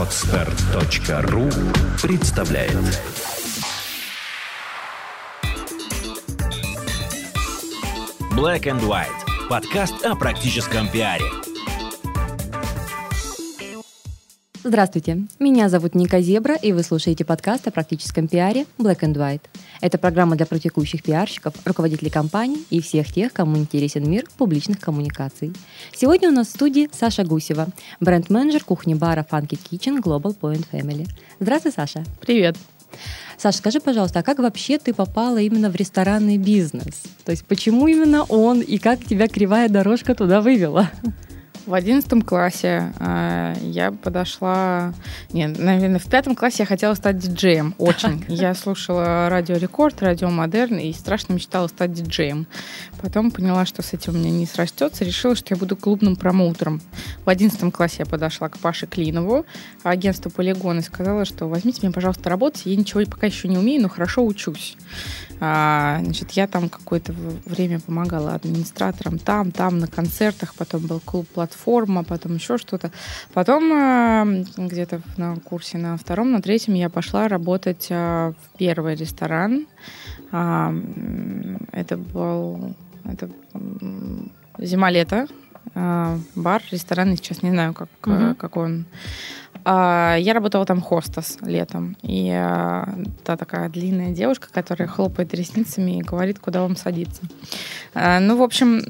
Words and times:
Отстар.ру 0.00 1.50
представляет 2.00 2.72
Black 8.34 8.62
and 8.62 8.80
White. 8.80 9.08
Подкаст 9.50 10.02
о 10.06 10.16
практическом 10.16 10.88
пиаре. 10.88 11.26
Здравствуйте, 14.64 15.26
меня 15.38 15.68
зовут 15.68 15.94
Ника 15.94 16.22
Зебра, 16.22 16.54
и 16.54 16.72
вы 16.72 16.82
слушаете 16.82 17.26
подкаст 17.26 17.68
о 17.68 17.70
практическом 17.70 18.26
пиаре 18.26 18.64
Black 18.78 19.00
and 19.00 19.16
White. 19.16 19.42
Это 19.80 19.96
программа 19.96 20.36
для 20.36 20.44
практикующих 20.44 21.02
пиарщиков, 21.02 21.54
руководителей 21.64 22.10
компаний 22.10 22.64
и 22.68 22.80
всех 22.80 23.12
тех, 23.12 23.32
кому 23.32 23.56
интересен 23.56 24.08
мир 24.08 24.26
публичных 24.36 24.78
коммуникаций. 24.78 25.52
Сегодня 25.92 26.28
у 26.28 26.32
нас 26.32 26.48
в 26.48 26.50
студии 26.50 26.90
Саша 26.92 27.24
Гусева, 27.24 27.68
бренд-менеджер 27.98 28.62
кухни-бара 28.62 29.26
Funky 29.30 29.58
Kitchen 29.70 30.02
Global 30.02 30.36
Point 30.38 30.66
Family. 30.70 31.08
Здравствуй, 31.38 31.72
Саша. 31.72 32.04
Привет. 32.20 32.56
Саша, 33.38 33.58
скажи, 33.58 33.80
пожалуйста, 33.80 34.18
а 34.18 34.22
как 34.22 34.38
вообще 34.38 34.78
ты 34.78 34.92
попала 34.92 35.38
именно 35.38 35.70
в 35.70 35.76
ресторанный 35.76 36.36
бизнес? 36.36 37.04
То 37.24 37.30
есть 37.32 37.46
почему 37.46 37.86
именно 37.86 38.24
он 38.24 38.60
и 38.60 38.76
как 38.76 39.02
тебя 39.04 39.28
кривая 39.28 39.70
дорожка 39.70 40.14
туда 40.14 40.42
вывела? 40.42 40.90
В 41.70 41.74
одиннадцатом 41.74 42.22
классе 42.22 42.92
э, 42.98 43.54
я 43.62 43.92
подошла... 43.92 44.92
Нет, 45.32 45.56
наверное, 45.56 46.00
в 46.00 46.10
пятом 46.10 46.34
классе 46.34 46.56
я 46.64 46.66
хотела 46.66 46.94
стать 46.94 47.18
диджеем. 47.18 47.76
Очень. 47.78 48.24
Я 48.26 48.56
слушала 48.56 49.28
радио 49.28 49.54
Рекорд, 49.54 50.02
радио 50.02 50.30
Модерн 50.30 50.78
и 50.78 50.92
страшно 50.92 51.34
мечтала 51.34 51.68
стать 51.68 51.92
диджеем. 51.92 52.48
Потом 53.00 53.30
поняла, 53.30 53.66
что 53.66 53.82
с 53.82 53.92
этим 53.92 54.14
у 54.14 54.18
меня 54.18 54.32
не 54.32 54.46
срастется. 54.46 55.04
Решила, 55.04 55.36
что 55.36 55.54
я 55.54 55.56
буду 55.56 55.76
клубным 55.76 56.16
промоутером. 56.16 56.82
В 57.24 57.28
одиннадцатом 57.28 57.70
классе 57.70 57.98
я 58.00 58.06
подошла 58.06 58.48
к 58.48 58.58
Паше 58.58 58.88
Клинову, 58.88 59.46
агентству 59.84 60.28
Полигон, 60.28 60.80
и 60.80 60.82
сказала, 60.82 61.24
что 61.24 61.46
возьмите 61.46 61.82
меня, 61.82 61.92
пожалуйста, 61.92 62.28
работать. 62.30 62.62
Я 62.64 62.74
ничего 62.74 63.00
пока 63.08 63.28
еще 63.28 63.46
не 63.46 63.58
умею, 63.58 63.80
но 63.80 63.88
хорошо 63.88 64.26
учусь. 64.26 64.76
А, 65.40 66.00
значит, 66.02 66.32
я 66.32 66.46
там 66.46 66.68
какое-то 66.68 67.14
время 67.46 67.80
помогала 67.80 68.34
администраторам 68.34 69.18
там, 69.18 69.50
там, 69.50 69.78
на 69.78 69.86
концертах. 69.86 70.54
Потом 70.54 70.86
был 70.86 71.00
клуб 71.00 71.26
«Платформа», 71.28 72.04
потом 72.04 72.34
еще 72.34 72.58
что-то. 72.58 72.92
Потом 73.32 73.72
а, 73.72 74.26
где-то 74.56 75.00
на 75.16 75.36
курсе 75.36 75.78
на 75.78 75.96
втором, 75.96 76.32
на 76.32 76.42
третьем 76.42 76.74
я 76.74 76.90
пошла 76.90 77.26
работать 77.26 77.88
а, 77.90 78.32
в 78.32 78.58
первый 78.58 78.94
ресторан. 78.94 79.66
А, 80.30 80.74
это 81.72 81.96
был... 81.96 82.74
Это 83.04 83.30
зима-лето. 84.58 85.26
А, 85.74 86.18
бар, 86.34 86.62
ресторан, 86.70 87.16
сейчас 87.16 87.42
не 87.42 87.50
знаю, 87.50 87.74
как, 87.74 87.88
угу. 88.06 88.34
как 88.34 88.56
он 88.56 88.86
а, 89.64 90.16
я 90.16 90.32
работала 90.32 90.64
там 90.64 90.80
хостес 90.80 91.38
летом. 91.42 91.96
И 92.02 92.30
а, 92.32 92.88
та 93.24 93.36
такая 93.36 93.68
длинная 93.68 94.10
девушка, 94.10 94.48
которая 94.50 94.88
хлопает 94.88 95.34
ресницами 95.34 95.98
и 95.98 96.02
говорит, 96.02 96.38
куда 96.38 96.62
вам 96.62 96.76
садиться. 96.76 97.22
Ну, 97.94 98.36
в 98.36 98.42
общем, 98.42 98.82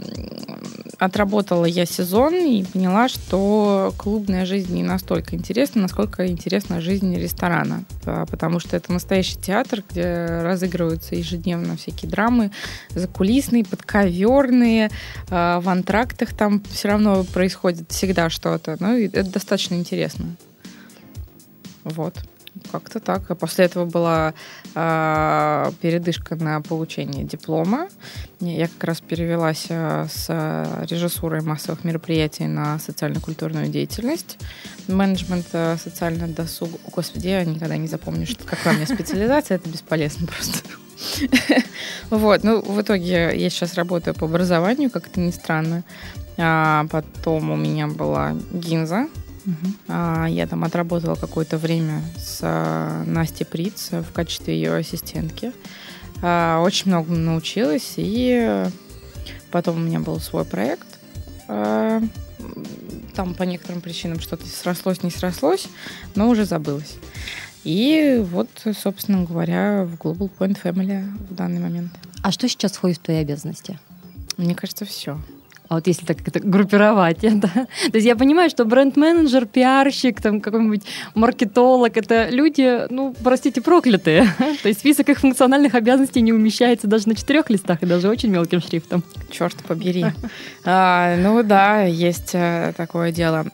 отработала 0.99 1.65
я 1.65 1.87
сезон 1.87 2.35
и 2.35 2.65
поняла, 2.65 3.09
что 3.09 3.95
клубная 3.97 4.45
жизнь 4.45 4.75
не 4.75 4.83
настолько 4.83 5.37
интересна, 5.37 5.83
насколько 5.83 6.27
интересна 6.27 6.83
жизнь 6.83 7.17
ресторана. 7.17 7.85
Потому 8.05 8.61
что 8.61 8.77
это 8.77 8.93
настоящий 8.93 9.39
театр, 9.39 9.83
где 9.89 10.27
разыгрываются 10.43 11.15
ежедневно 11.15 11.77
всякие 11.77 12.11
драмы, 12.11 12.51
закулисные, 12.91 13.65
подковерные, 13.65 14.91
в 15.29 15.63
антрактах 15.65 16.35
там 16.35 16.63
все 16.71 16.89
равно 16.89 17.25
происходит 17.25 17.91
всегда 17.91 18.31
что-то. 18.31 18.77
Ну, 18.81 18.97
и 18.97 19.07
это 19.07 19.25
достаточно 19.25 19.75
интересно. 19.75 20.37
Вот. 21.85 22.17
Как-то 22.73 23.01
так. 23.01 23.31
А 23.31 23.35
после 23.35 23.67
этого 23.67 23.85
была 23.85 24.35
э, 24.75 25.71
передышка 25.81 26.35
на 26.35 26.61
получение 26.61 27.25
диплома. 27.25 27.89
Я 28.41 28.69
как 28.69 28.85
раз 28.85 29.01
перевелась 29.01 29.67
э, 29.69 30.07
с 30.11 30.29
режиссурой 30.89 31.43
массовых 31.43 31.85
мероприятий 31.85 32.47
на 32.47 32.79
социально-культурную 32.79 33.69
деятельность. 33.69 34.39
Менеджмент 34.89 35.47
социального 35.81 36.33
досуга. 36.33 36.79
О, 36.87 36.91
Господи, 36.91 37.29
я 37.29 37.45
никогда 37.45 37.77
не 37.77 37.89
запомню, 37.89 38.27
что 38.27 38.45
какая 38.45 38.75
у 38.75 38.77
меня 38.77 38.87
специализация. 38.87 39.57
Это 39.57 39.69
бесполезно 39.69 40.27
просто. 40.27 40.69
Вот, 42.11 42.45
ну, 42.45 42.61
в 42.61 42.81
итоге 42.81 43.31
я 43.35 43.51
сейчас 43.51 43.75
работаю 43.75 44.15
по 44.15 44.27
образованию, 44.27 44.91
как 44.91 45.07
это 45.07 45.21
ни 45.21 45.31
странно. 45.31 45.85
А 46.41 46.87
потом 46.91 47.51
у 47.51 47.57
меня 47.57 47.87
была 47.87 48.35
гинза, 48.53 49.09
Угу. 49.47 49.95
Я 50.29 50.47
там 50.47 50.65
отработала 50.65 51.15
какое-то 51.15 51.57
время 51.57 52.03
с 52.19 52.41
а, 52.43 53.05
Настей 53.07 53.47
Приц 53.47 53.91
в 53.91 54.13
качестве 54.13 54.55
ее 54.55 54.75
ассистентки. 54.75 55.53
А, 56.23 56.61
очень 56.61 56.91
много 56.91 57.13
научилась, 57.13 57.95
и 57.97 58.67
потом 59.51 59.77
у 59.77 59.81
меня 59.81 60.01
был 60.01 60.21
свой 60.21 60.45
проект. 60.45 60.87
Там 61.47 63.35
по 63.37 63.43
некоторым 63.43 63.81
причинам 63.81 64.21
что-то 64.21 64.47
срослось, 64.47 65.03
не 65.03 65.11
срослось, 65.11 65.69
но 66.15 66.29
уже 66.29 66.45
забылось. 66.45 66.97
И 67.65 68.25
вот, 68.31 68.49
собственно 68.79 69.25
говоря, 69.25 69.85
в 69.85 69.95
Global 69.95 70.31
Point 70.39 70.59
Family 70.63 71.03
в 71.29 71.35
данный 71.35 71.61
момент. 71.61 71.93
А 72.23 72.31
что 72.31 72.49
сейчас 72.49 72.73
входит 72.73 72.99
в 72.99 73.03
твои 73.03 73.17
обязанности? 73.17 73.79
Мне 74.37 74.55
кажется, 74.55 74.85
все. 74.85 75.19
А 75.71 75.75
вот 75.77 75.87
если 75.87 76.05
так 76.05 76.17
это 76.27 76.41
группировать, 76.41 77.19
да? 77.23 77.49
То 77.49 77.95
есть 77.95 78.05
я 78.05 78.17
понимаю, 78.17 78.51
что 78.51 78.65
бренд-менеджер, 78.65 79.47
пиарщик, 79.47 80.21
там 80.21 80.41
какой-нибудь 80.41 80.83
маркетолог, 81.15 81.97
это 81.97 82.29
люди, 82.29 82.89
ну, 82.91 83.15
простите, 83.23 83.61
проклятые. 83.61 84.27
То 84.63 84.69
есть 84.69 84.81
список 84.81 85.09
их 85.11 85.21
функциональных 85.21 85.77
обязанностей 85.77 86.23
не 86.23 86.33
умещается 86.33 86.89
даже 86.89 87.09
на 87.09 87.15
четырех 87.15 87.51
листах 87.51 87.85
и 87.85 87.87
даже 87.87 88.09
очень 88.09 88.31
мелким 88.31 88.61
шрифтом. 88.61 89.05
Черт 89.31 89.55
побери. 89.63 90.07
а, 90.65 91.15
ну 91.17 91.41
да, 91.45 91.83
есть 91.83 92.31
э, 92.33 92.73
такое 92.77 93.13
дело. 93.13 93.47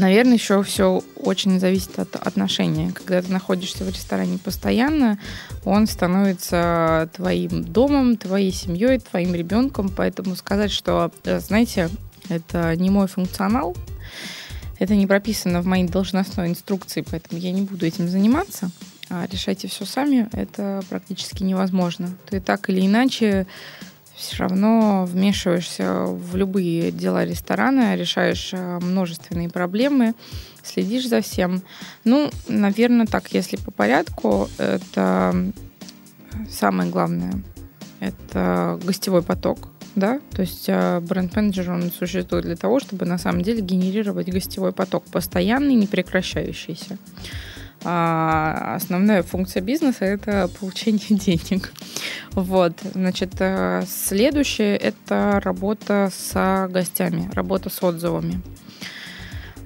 Наверное, 0.00 0.34
еще 0.34 0.62
все 0.62 1.04
очень 1.16 1.60
зависит 1.60 1.98
от 1.98 2.16
отношения. 2.16 2.90
Когда 2.90 3.20
ты 3.20 3.30
находишься 3.30 3.84
в 3.84 3.88
ресторане 3.90 4.38
постоянно, 4.38 5.18
он 5.66 5.86
становится 5.86 7.10
твоим 7.12 7.62
домом, 7.64 8.16
твоей 8.16 8.50
семьей, 8.50 8.98
твоим 8.98 9.34
ребенком. 9.34 9.90
Поэтому 9.94 10.36
сказать, 10.36 10.70
что, 10.70 11.12
э, 11.24 11.38
знаете, 11.40 11.90
это 12.30 12.74
не 12.76 12.88
мой 12.88 13.08
функционал, 13.08 13.76
это 14.78 14.96
не 14.96 15.06
прописано 15.06 15.60
в 15.60 15.66
моей 15.66 15.86
должностной 15.86 16.48
инструкции, 16.48 17.04
поэтому 17.08 17.38
я 17.38 17.52
не 17.52 17.60
буду 17.60 17.84
этим 17.84 18.08
заниматься. 18.08 18.70
А 19.10 19.26
решайте 19.30 19.68
все 19.68 19.84
сами, 19.84 20.30
это 20.32 20.82
практически 20.88 21.42
невозможно. 21.42 22.16
Ты 22.30 22.40
так 22.40 22.70
или 22.70 22.86
иначе 22.86 23.46
все 24.20 24.44
равно 24.44 25.06
вмешиваешься 25.06 26.04
в 26.04 26.36
любые 26.36 26.92
дела 26.92 27.24
ресторана, 27.24 27.96
решаешь 27.96 28.50
э, 28.52 28.78
множественные 28.80 29.48
проблемы, 29.48 30.14
следишь 30.62 31.08
за 31.08 31.22
всем. 31.22 31.62
Ну, 32.04 32.30
наверное, 32.46 33.06
так, 33.06 33.32
если 33.32 33.56
по 33.56 33.70
порядку, 33.70 34.48
это 34.58 35.34
самое 36.50 36.90
главное. 36.90 37.32
Это 38.00 38.78
гостевой 38.84 39.22
поток, 39.22 39.68
да, 39.94 40.20
то 40.32 40.42
есть 40.42 40.66
э, 40.68 41.00
бренд-менеджер, 41.00 41.70
он 41.70 41.90
существует 41.90 42.44
для 42.44 42.56
того, 42.56 42.80
чтобы 42.80 43.06
на 43.06 43.18
самом 43.18 43.42
деле 43.42 43.60
генерировать 43.60 44.30
гостевой 44.30 44.72
поток, 44.72 45.04
постоянный, 45.04 45.74
непрекращающийся. 45.74 46.98
А 47.84 48.74
основная 48.76 49.22
функция 49.22 49.62
бизнеса– 49.62 50.04
это 50.06 50.48
получение 50.60 51.06
денег. 51.10 51.72
Вот, 52.32 52.74
значит, 52.94 53.34
э, 53.38 53.84
следующее– 53.88 54.76
это 54.78 55.40
работа 55.42 56.10
с 56.12 56.68
гостями, 56.70 57.30
работа 57.34 57.70
с 57.70 57.82
отзывами 57.82 58.42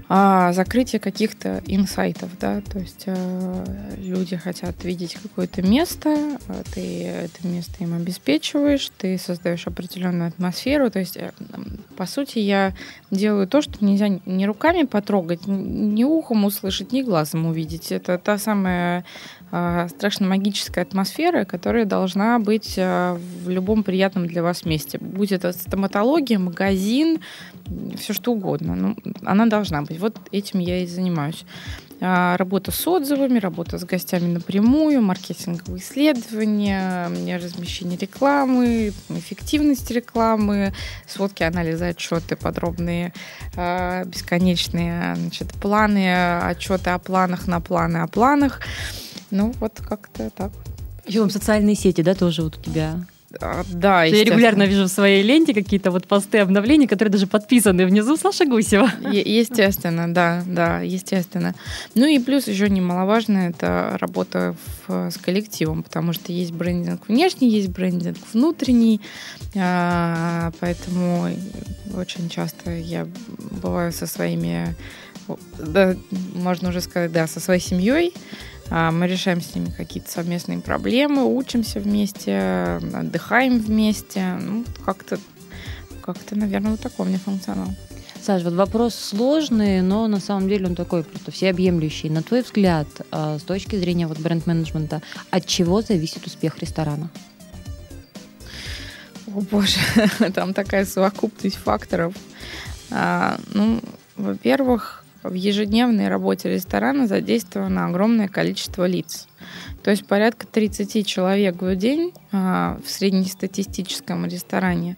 а, 0.09 0.53
закрытие 0.53 1.01
каких-то 1.01 1.63
инсайтов, 1.67 2.31
да, 2.39 2.61
то 2.61 2.79
есть 2.79 3.05
э, 3.07 3.65
люди 3.99 4.37
хотят 4.37 4.85
видеть 4.85 5.15
какое-то 5.15 5.63
место, 5.63 6.39
а 6.49 6.63
ты 6.75 7.05
это 7.07 7.47
место 7.47 7.83
им 7.83 7.95
обеспечиваешь, 7.95 8.91
ты 8.99 9.17
создаешь 9.17 9.67
определенную 9.67 10.29
атмосферу, 10.29 10.91
то 10.91 10.99
есть, 10.99 11.17
э, 11.17 11.33
по 11.97 12.07
сути, 12.07 12.39
я 12.39 12.75
делаю 13.11 13.47
то, 13.47 13.63
что 13.63 13.85
нельзя 13.85 14.09
ни 14.27 14.45
руками 14.45 14.83
потрогать, 14.83 15.47
ни 15.47 16.05
ухом 16.05 16.45
услышать, 16.45 16.93
ни 16.93 17.03
глазом 17.03 17.47
увидеть. 17.47 17.93
Это 17.93 18.19
та 18.19 18.39
самая 18.39 19.05
э, 19.53 19.89
страшно 19.89 20.27
магическая 20.27 20.85
атмосфера, 20.85 21.45
которая 21.45 21.85
должна 21.85 22.39
быть 22.39 22.75
э, 22.77 23.17
в 23.45 23.49
любом 23.49 23.83
приятном 23.83 24.27
для 24.27 24.43
вас 24.43 24.65
месте. 24.65 24.99
Будь 24.99 25.33
это 25.33 25.53
стоматология, 25.53 26.39
магазин, 26.39 27.21
все 27.97 28.13
что 28.13 28.33
угодно. 28.33 28.75
Ну, 28.75 28.97
она 29.25 29.47
должна 29.47 29.83
быть 29.83 29.94
работать. 29.95 30.01
Вот 30.01 30.29
этим 30.33 30.61
я 30.61 30.83
и 30.83 30.87
занимаюсь. 30.87 31.45
А, 32.01 32.37
работа 32.37 32.71
с 32.71 32.87
отзывами, 32.87 33.39
работа 33.39 33.79
с 33.79 33.85
гостями 33.85 34.27
напрямую, 34.27 35.01
маркетинговые 35.01 35.81
исследования, 35.81 37.09
размещение 37.39 37.97
рекламы, 37.97 38.93
эффективность 39.09 39.91
рекламы, 39.91 40.75
сводки, 41.07 41.45
анализы, 41.45 41.87
отчеты 41.87 42.37
подробные, 42.37 43.13
а, 43.57 44.05
бесконечные 44.05 45.15
значит, 45.17 45.53
планы, 45.53 46.39
отчеты 46.43 46.91
о 46.91 46.99
планах 46.99 47.47
на 47.47 47.61
планы 47.61 47.99
о 47.99 48.09
планах. 48.09 48.61
Ну, 49.31 49.53
вот 49.61 49.81
как-то 49.81 50.31
так. 50.31 50.53
Еще 51.07 51.29
социальные 51.29 51.77
сети, 51.77 52.03
да, 52.03 52.15
тоже 52.15 52.43
вот 52.43 52.59
у 52.59 52.61
тебя 52.61 52.97
а, 53.41 53.65
да, 53.73 54.05
Я 54.05 54.25
регулярно 54.25 54.65
вижу 54.65 54.85
в 54.85 54.89
своей 54.89 55.23
ленте 55.23 55.55
какие-то 55.55 55.91
вот 55.91 56.07
посты 56.07 56.39
обновлений, 56.39 56.87
которые 56.87 57.13
даже 57.13 57.27
подписаны 57.27 57.87
внизу 57.87 58.17
Саша 58.17 58.45
Гусева. 58.45 58.91
Е- 59.13 59.39
естественно, 59.39 60.13
да, 60.13 60.43
да, 60.47 60.81
естественно. 60.81 61.55
Ну 61.95 62.07
и 62.07 62.19
плюс 62.19 62.49
еще 62.49 62.69
немаловажно 62.69 63.51
это 63.51 63.97
работа 64.01 64.55
в, 64.87 65.11
с 65.11 65.17
коллективом, 65.19 65.83
потому 65.83 66.13
что 66.13 66.33
есть 66.33 66.53
брендинг 66.53 67.09
внешний, 67.09 67.51
есть 67.51 67.69
брендинг 67.69 68.19
внутренний, 68.33 69.01
а, 69.57 70.53
поэтому 70.61 71.29
очень 71.97 72.29
часто 72.29 72.71
я 72.71 73.07
бываю 73.63 73.93
со 73.93 74.07
своими, 74.07 74.75
да, 75.59 75.95
можно 76.35 76.71
уже 76.71 76.81
сказать, 76.81 77.13
да, 77.13 77.27
со 77.27 77.41
своей 77.41 77.61
семьей, 77.61 78.13
мы 78.71 79.07
решаем 79.07 79.41
с 79.41 79.55
ними 79.55 79.71
какие-то 79.77 80.11
совместные 80.11 80.61
проблемы, 80.61 81.25
учимся 81.25 81.81
вместе, 81.81 82.81
отдыхаем 82.95 83.59
вместе. 83.59 84.39
Ну, 84.41 84.65
как-то, 84.85 85.19
как-то, 86.03 86.37
наверное, 86.37 86.73
вот 86.73 86.81
такой 86.81 87.07
у 87.07 87.09
меня 87.09 87.19
функционал. 87.19 87.69
Саш, 88.25 88.43
вот 88.43 88.55
вопрос 88.55 88.95
сложный, 88.95 89.83
но 89.83 90.09
на 90.09 90.19
самом 90.19 90.49
деле 90.49 90.67
он 90.67 90.75
такой 90.75 91.05
просто 91.05 91.31
всеобъемлющий. 91.31 92.09
На 92.09 92.23
твой 92.23 92.41
взгляд, 92.41 92.89
а, 93.11 93.39
с 93.39 93.43
точки 93.43 93.77
зрения 93.77 94.07
вот 94.07 94.19
бренд-менеджмента, 94.19 95.03
от 95.31 95.45
чего 95.45 95.83
зависит 95.83 96.27
успех 96.27 96.59
ресторана? 96.59 97.11
О 99.27 99.41
боже, 99.43 99.79
там 100.35 100.55
такая 100.55 100.87
совокупность 100.87 101.57
факторов. 101.57 102.15
А, 102.91 103.39
ну, 103.53 103.81
во-первых, 104.17 105.04
в 105.25 105.33
ежедневной 105.33 106.09
работе 106.09 106.53
ресторана 106.53 107.07
задействовано 107.07 107.87
огромное 107.87 108.29
количество 108.29 108.87
лиц. 108.87 109.27
То 109.83 109.91
есть 109.91 110.07
порядка 110.07 110.47
30 110.47 111.07
человек 111.07 111.61
в 111.61 111.77
день 111.77 112.13
а, 112.31 112.79
в 112.85 112.91
среднестатистическом 112.91 114.27
ресторане 114.27 114.97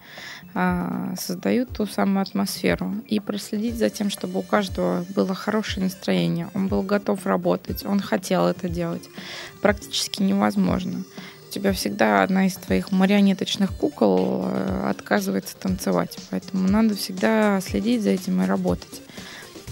а, 0.55 1.15
создают 1.17 1.71
ту 1.71 1.87
самую 1.87 2.23
атмосферу. 2.23 2.95
И 3.07 3.21
проследить 3.21 3.77
за 3.77 3.89
тем, 3.89 4.11
чтобы 4.11 4.41
у 4.41 4.43
каждого 4.43 5.05
было 5.15 5.35
хорошее 5.35 5.85
настроение, 5.85 6.49
он 6.55 6.69
был 6.69 6.83
готов 6.83 7.25
работать, 7.25 7.85
он 7.85 8.01
хотел 8.01 8.47
это 8.47 8.69
делать, 8.69 9.09
практически 9.63 10.23
невозможно. 10.23 11.05
У 11.49 11.53
тебя 11.53 11.73
всегда 11.73 12.23
одна 12.23 12.47
из 12.47 12.55
твоих 12.55 12.91
марионеточных 12.91 13.73
кукол 13.73 14.45
э, 14.47 14.89
отказывается 14.91 15.57
танцевать. 15.57 16.19
Поэтому 16.31 16.69
надо 16.69 16.97
всегда 16.97 17.61
следить 17.61 18.03
за 18.03 18.11
этим 18.11 18.43
и 18.43 18.47
работать. 18.47 19.03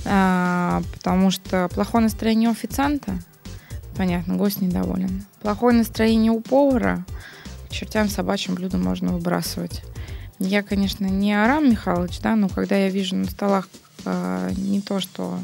А, 0.07 0.83
потому 0.93 1.31
что 1.31 1.69
плохое 1.69 2.05
настроение 2.05 2.49
у 2.49 2.53
официанта, 2.53 3.19
понятно, 3.97 4.37
гость 4.37 4.61
недоволен. 4.61 5.25
Плохое 5.41 5.77
настроение 5.77 6.33
у 6.33 6.41
повара, 6.41 7.05
к 7.69 7.73
чертям 7.73 8.09
собачьим 8.09 8.55
блюдом 8.55 8.83
можно 8.83 9.13
выбрасывать. 9.13 9.83
Я, 10.39 10.63
конечно, 10.63 11.07
не 11.07 11.33
Арам 11.33 11.71
Михайлович, 11.71 12.21
да, 12.21 12.37
но 12.37 12.49
когда 12.49 12.77
я 12.77 12.89
вижу 12.89 13.17
на 13.17 13.27
столах 13.27 13.69
э, 14.05 14.51
не 14.57 14.81
то, 14.81 15.01
что 15.01 15.39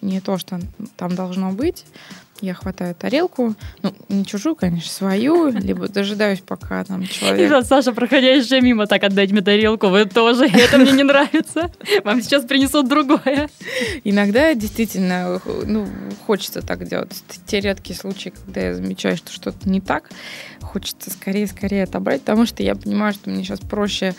не 0.00 0.20
то, 0.20 0.38
что 0.38 0.60
там 0.96 1.14
должно 1.14 1.50
быть, 1.50 1.84
я 2.40 2.54
хватаю 2.54 2.94
тарелку, 2.94 3.54
ну, 3.82 3.94
не 4.08 4.24
чужую, 4.24 4.56
конечно, 4.56 4.90
свою, 4.90 5.48
либо 5.48 5.88
дожидаюсь, 5.88 6.40
пока 6.40 6.84
там 6.84 7.06
человек... 7.06 7.50
И 7.50 7.64
Саша, 7.64 7.92
проходящая 7.92 8.60
мимо, 8.60 8.86
так 8.86 9.04
отдать 9.04 9.32
мне 9.32 9.42
тарелку, 9.42 9.88
вы 9.88 10.04
тоже, 10.04 10.46
это 10.46 10.78
мне 10.78 10.92
не 10.92 11.02
нравится. 11.02 11.70
Вам 12.04 12.22
сейчас 12.22 12.44
принесут 12.44 12.88
другое. 12.88 13.48
Иногда 14.04 14.54
действительно, 14.54 15.40
ну, 15.64 15.86
хочется 16.26 16.62
так 16.62 16.86
делать. 16.88 17.22
Те 17.46 17.60
редкие 17.60 17.98
случаи, 17.98 18.32
когда 18.44 18.60
я 18.60 18.74
замечаю, 18.74 19.16
что 19.16 19.32
что-то 19.32 19.68
не 19.68 19.80
так, 19.80 20.10
хочется 20.60 21.10
скорее-скорее 21.10 21.84
отобрать, 21.84 22.20
потому 22.20 22.46
что 22.46 22.62
я 22.62 22.74
понимаю, 22.74 23.12
что 23.12 23.30
мне 23.30 23.44
сейчас 23.44 23.60
проще 23.60 24.14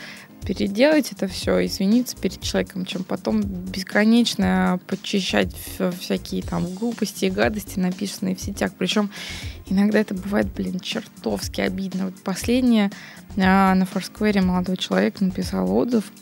переделать 0.47 1.11
это 1.11 1.27
все, 1.27 1.65
извиниться 1.65 2.15
перед 2.15 2.39
человеком, 2.41 2.85
чем 2.85 3.03
потом 3.03 3.41
бесконечно 3.41 4.79
подчищать 4.88 5.53
всякие 5.99 6.41
там 6.41 6.73
глупости 6.73 7.25
и 7.25 7.29
гадости, 7.29 7.77
написанные 7.79 8.33
в 8.33 8.39
сетях. 8.39 8.71
Причем 8.77 9.09
иногда 9.65 9.99
это 9.99 10.13
бывает, 10.13 10.47
блин, 10.55 10.79
чертовски 10.79 11.59
обидно. 11.59 12.05
Вот 12.05 12.15
последнее 12.23 12.91
а, 13.35 13.75
на 13.75 13.85
Форсквере 13.85 14.41
молодой 14.41 14.77
человек 14.77 15.19
написал 15.19 15.69
отзыв 15.69 16.13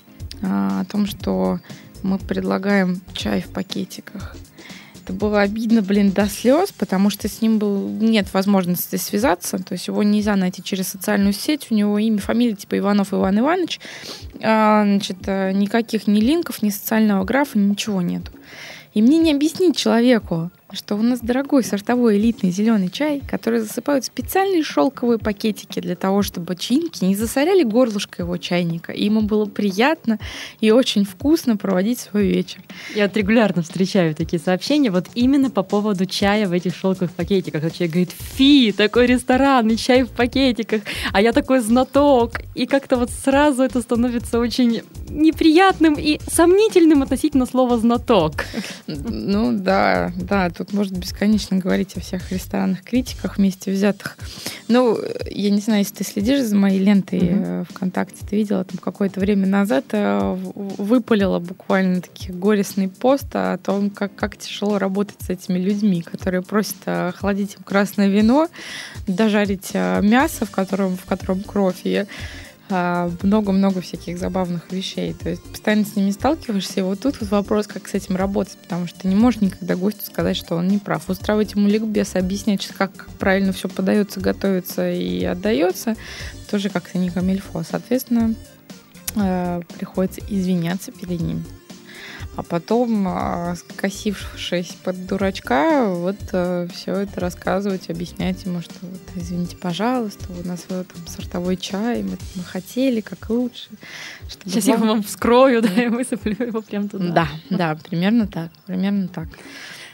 а, 0.42 0.82
о 0.82 0.86
том, 0.86 1.06
что 1.06 1.60
мы 2.02 2.18
предлагаем 2.18 3.02
чай 3.14 3.44
в 3.44 3.50
пакетиках. 3.50 4.36
Это 5.06 5.14
было 5.14 5.42
обидно, 5.42 5.84
блин, 5.84 6.10
до 6.10 6.28
слез, 6.28 6.72
потому 6.72 7.12
что 7.12 7.28
с 7.28 7.40
ним 7.40 7.60
был, 7.60 7.90
нет 7.90 8.34
возможности 8.34 8.96
связаться, 8.96 9.60
то 9.60 9.74
есть 9.74 9.86
его 9.86 10.02
нельзя 10.02 10.36
найти 10.36 10.64
через 10.64 10.88
социальную 10.88 11.32
сеть, 11.32 11.68
у 11.70 11.76
него 11.76 12.00
имя, 12.00 12.18
фамилия 12.18 12.56
типа 12.56 12.80
Иванов 12.80 13.14
Иван 13.14 13.38
Иванович, 13.38 13.80
а, 14.42 14.84
значит, 14.84 15.18
э, 15.28 15.52
никаких 15.52 16.08
ни 16.08 16.20
линков, 16.22 16.64
ни 16.64 16.72
социального 16.72 17.24
графа, 17.24 17.60
ничего 17.60 18.02
нету. 18.02 18.32
И 18.96 19.02
мне 19.04 19.20
не 19.20 19.32
объяснить 19.32 19.78
человеку, 19.78 20.50
что 20.76 20.96
у 20.96 21.02
нас 21.02 21.20
дорогой 21.20 21.64
сортовой 21.64 22.18
элитный 22.18 22.52
зеленый 22.52 22.90
чай, 22.90 23.22
который 23.28 23.60
засыпают 23.60 24.06
специальные 24.06 24.64
шелковые 24.64 25.18
пакетики 25.18 25.80
для 25.80 25.96
того, 25.96 26.22
чтобы 26.22 26.56
чинки 26.56 27.04
не 27.04 27.16
засоряли 27.16 27.64
горлышко 27.64 28.22
его 28.24 28.38
чайника. 28.38 28.92
И 28.92 29.06
ему 29.06 29.22
было 29.22 29.46
приятно 29.46 30.20
и 30.60 30.72
очень 30.72 31.06
вкусно 31.06 31.58
проводить 31.58 32.00
свой 32.00 32.28
вечер. 32.28 32.62
Я 32.96 33.08
вот 33.08 33.18
регулярно 33.18 33.62
встречаю 33.62 34.14
такие 34.16 34.40
сообщения 34.40 34.92
вот 34.92 35.08
именно 35.16 35.50
по 35.50 35.64
поводу 35.64 36.06
чая 36.06 36.48
в 36.48 36.52
этих 36.52 36.76
шелковых 36.76 37.12
пакетиках. 37.12 37.64
Вот 37.64 37.74
человек 37.74 37.92
говорит, 37.92 38.12
фи, 38.12 38.72
такой 38.72 39.08
ресторан 39.08 39.70
и 39.70 39.78
чай 39.78 40.04
в 40.04 40.10
пакетиках, 40.10 40.82
а 41.12 41.22
я 41.22 41.32
такой 41.32 41.60
знаток. 41.60 42.42
И 42.54 42.66
как-то 42.66 42.98
вот 42.98 43.10
сразу 43.10 43.64
это 43.64 43.82
становится 43.82 44.40
очень 44.40 44.82
неприятным 45.10 45.96
и 45.98 46.20
сомнительным 46.28 47.04
относительно 47.04 47.46
слова 47.46 47.78
знаток. 47.78 48.46
Ну 48.88 49.54
да, 49.54 50.12
да, 50.16 50.50
тут 50.50 50.74
можно 50.74 50.98
бесконечно 50.98 51.58
говорить 51.58 51.96
о 51.96 52.00
всех 52.00 52.32
ресторанных 52.32 52.84
критиках 52.84 53.38
вместе 53.38 53.72
взятых. 53.72 54.18
Ну, 54.68 54.98
я 55.30 55.50
не 55.52 55.60
знаю, 55.60 55.80
если 55.80 55.96
ты 55.96 56.04
следишь 56.04 56.42
за 56.42 56.56
моей 56.56 56.80
лентой 56.80 57.20
mm-hmm. 57.20 57.68
ВКонтакте, 57.72 58.26
ты 58.28 58.36
видела 58.36 58.64
там 58.64 58.78
какое-то 58.78 59.20
время 59.20 59.46
назад 59.46 59.86
э, 59.92 60.36
выпалила 60.56 61.40
буквально 61.40 62.02
такие 62.02 62.34
горестный 62.34 62.90
пост 62.90 63.28
о 63.34 63.58
том, 63.58 63.90
как, 63.90 64.16
как 64.16 64.38
тяжело 64.38 64.80
работать 64.80 65.18
с 65.22 65.30
этими 65.30 65.60
людьми, 65.60 66.02
которые 66.02 66.42
просят 66.42 66.78
охладить 66.86 67.56
им 67.56 67.64
красное 67.64 68.08
вино, 68.08 68.48
дожарить 69.08 69.74
мясо, 69.74 70.46
в 70.46 70.52
котором, 70.52 70.98
в 70.98 71.06
котором 71.06 71.42
кровь. 71.42 71.82
И 71.84 72.06
много-много 72.70 73.82
всяких 73.82 74.18
забавных 74.18 74.72
вещей. 74.72 75.14
То 75.14 75.30
есть 75.30 75.44
постоянно 75.44 75.86
с 75.86 75.96
ними 75.96 76.12
сталкиваешься, 76.12 76.80
и 76.80 76.84
вот 76.84 77.00
тут 77.00 77.20
вот 77.20 77.30
вопрос, 77.30 77.68
как 77.68 77.88
с 77.88 77.94
этим 77.94 78.16
работать, 78.16 78.58
потому 78.58 78.88
что 78.88 79.02
ты 79.02 79.08
не 79.08 79.16
можешь 79.16 79.42
никогда 79.42 79.76
гостю 79.76 80.06
сказать, 80.06 80.36
что 80.36 80.56
он 80.56 80.68
не 80.68 80.78
прав. 80.78 81.10
Устраивать 81.10 81.54
ему 81.54 81.68
ликбез, 81.68 82.16
объяснять, 82.16 82.66
как, 82.68 83.08
правильно 83.20 83.54
все 83.54 83.70
подается, 83.70 84.20
готовится 84.20 84.92
и 84.92 85.24
отдается, 85.24 85.96
тоже 86.50 86.70
как-то 86.70 86.98
не 86.98 87.10
камильфо. 87.10 87.64
Соответственно, 87.70 88.34
э, 89.16 89.62
приходится 89.78 90.22
извиняться 90.28 90.92
перед 90.92 91.22
ним 91.22 91.46
а 92.36 92.44
потом, 92.44 93.08
а, 93.08 93.56
скосившись 93.56 94.76
под 94.84 95.08
дурачка, 95.08 95.88
вот 95.88 96.18
э, 96.34 96.68
все 96.74 96.94
это 96.96 97.20
рассказывать, 97.20 97.90
объяснять 97.90 98.46
ему, 98.46 98.62
что 98.62 98.74
вот, 98.82 99.02
извините, 99.16 99.56
пожалуйста, 99.56 100.26
у 100.44 100.48
нас 100.48 100.66
вот 100.70 100.88
там 100.88 101.08
сортовой 101.08 101.56
чай, 101.56 102.04
мы, 102.04 102.18
мы 102.36 102.44
хотели 102.44 103.02
как 103.02 103.30
лучше. 103.30 103.70
Сейчас 104.46 104.68
вам... 104.68 104.82
я 104.82 104.86
вам 104.86 105.04
вскрою, 105.04 105.62
да, 105.62 105.70
и 105.70 105.88
высыплю 105.88 106.36
его 106.48 106.62
прям 106.62 106.90
туда. 106.90 107.12
Да, 107.12 107.30
да, 107.50 107.78
примерно 107.90 108.28
так, 108.28 108.52
примерно 108.66 109.08
так. 109.08 109.28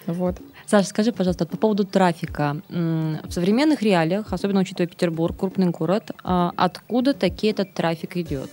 Вот. 0.07 0.37
Саша, 0.65 0.87
скажи, 0.87 1.11
пожалуйста, 1.11 1.45
по 1.45 1.57
поводу 1.57 1.83
трафика. 1.83 2.57
В 2.69 3.29
современных 3.29 3.81
реалиях, 3.81 4.31
особенно 4.31 4.61
учитывая 4.61 4.87
Петербург, 4.87 5.37
крупный 5.37 5.69
город, 5.69 6.11
а, 6.23 6.53
откуда 6.55 7.13
таки 7.13 7.47
этот 7.47 7.73
трафик 7.73 8.17
идет? 8.17 8.49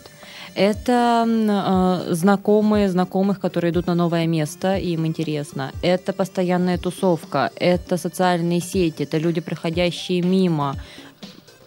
Это 0.55 1.25
э, 1.26 2.14
знакомые 2.14 2.88
знакомых, 2.88 3.40
которые 3.40 3.73
идут 3.73 3.87
на 3.87 3.95
новое 3.95 4.26
место, 4.26 4.76
и 4.76 4.90
им 4.90 5.07
интересно. 5.07 5.73
Это 5.83 6.12
постоянная 6.12 6.78
тусовка, 6.78 7.50
это 7.57 7.97
социальные 7.97 8.61
сети, 8.61 9.02
это 9.02 9.19
люди, 9.19 9.40
проходящие 9.40 10.23
мимо. 10.23 10.76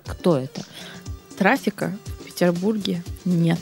Кто 0.06 0.38
это? 0.38 0.62
Трафика 1.38 1.98
в 2.20 2.26
Петербурге 2.26 3.04
нет. 3.26 3.60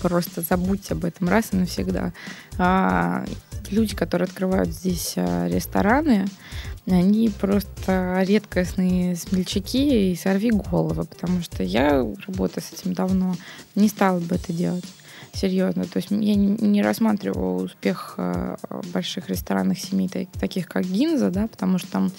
Просто 0.00 0.40
забудьте 0.40 0.94
об 0.94 1.04
этом 1.04 1.28
раз 1.28 1.48
и 1.52 1.56
навсегда. 1.56 2.12
А, 2.58 3.24
люди, 3.70 3.94
которые 3.94 4.26
открывают 4.26 4.68
здесь 4.68 5.14
э, 5.16 5.48
рестораны, 5.48 6.26
они 6.86 7.28
просто 7.28 8.22
редкостные 8.26 9.16
смельчаки 9.16 10.12
и 10.12 10.16
сорви 10.16 10.50
головы, 10.50 11.04
потому 11.04 11.42
что 11.42 11.62
я, 11.62 12.04
работаю 12.26 12.62
с 12.62 12.72
этим 12.72 12.92
давно, 12.92 13.36
не 13.74 13.88
стала 13.88 14.18
бы 14.18 14.34
это 14.34 14.52
делать 14.52 14.84
серьезно. 15.32 15.84
То 15.84 15.98
есть 15.98 16.10
я 16.10 16.34
не 16.34 16.82
рассматриваю 16.82 17.64
успех 17.64 18.14
э, 18.18 18.56
больших 18.92 19.28
ресторанных 19.28 19.78
семей, 19.78 20.08
таких 20.08 20.68
как 20.68 20.84
Гинза, 20.84 21.30
да, 21.30 21.46
потому 21.46 21.78
что 21.78 21.90
там 21.90 22.12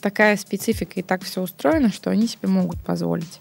такая 0.00 0.36
специфика 0.36 1.00
и 1.00 1.02
так 1.02 1.22
все 1.22 1.42
устроено, 1.42 1.92
что 1.92 2.10
они 2.10 2.26
себе 2.26 2.48
могут 2.48 2.80
позволить. 2.80 3.40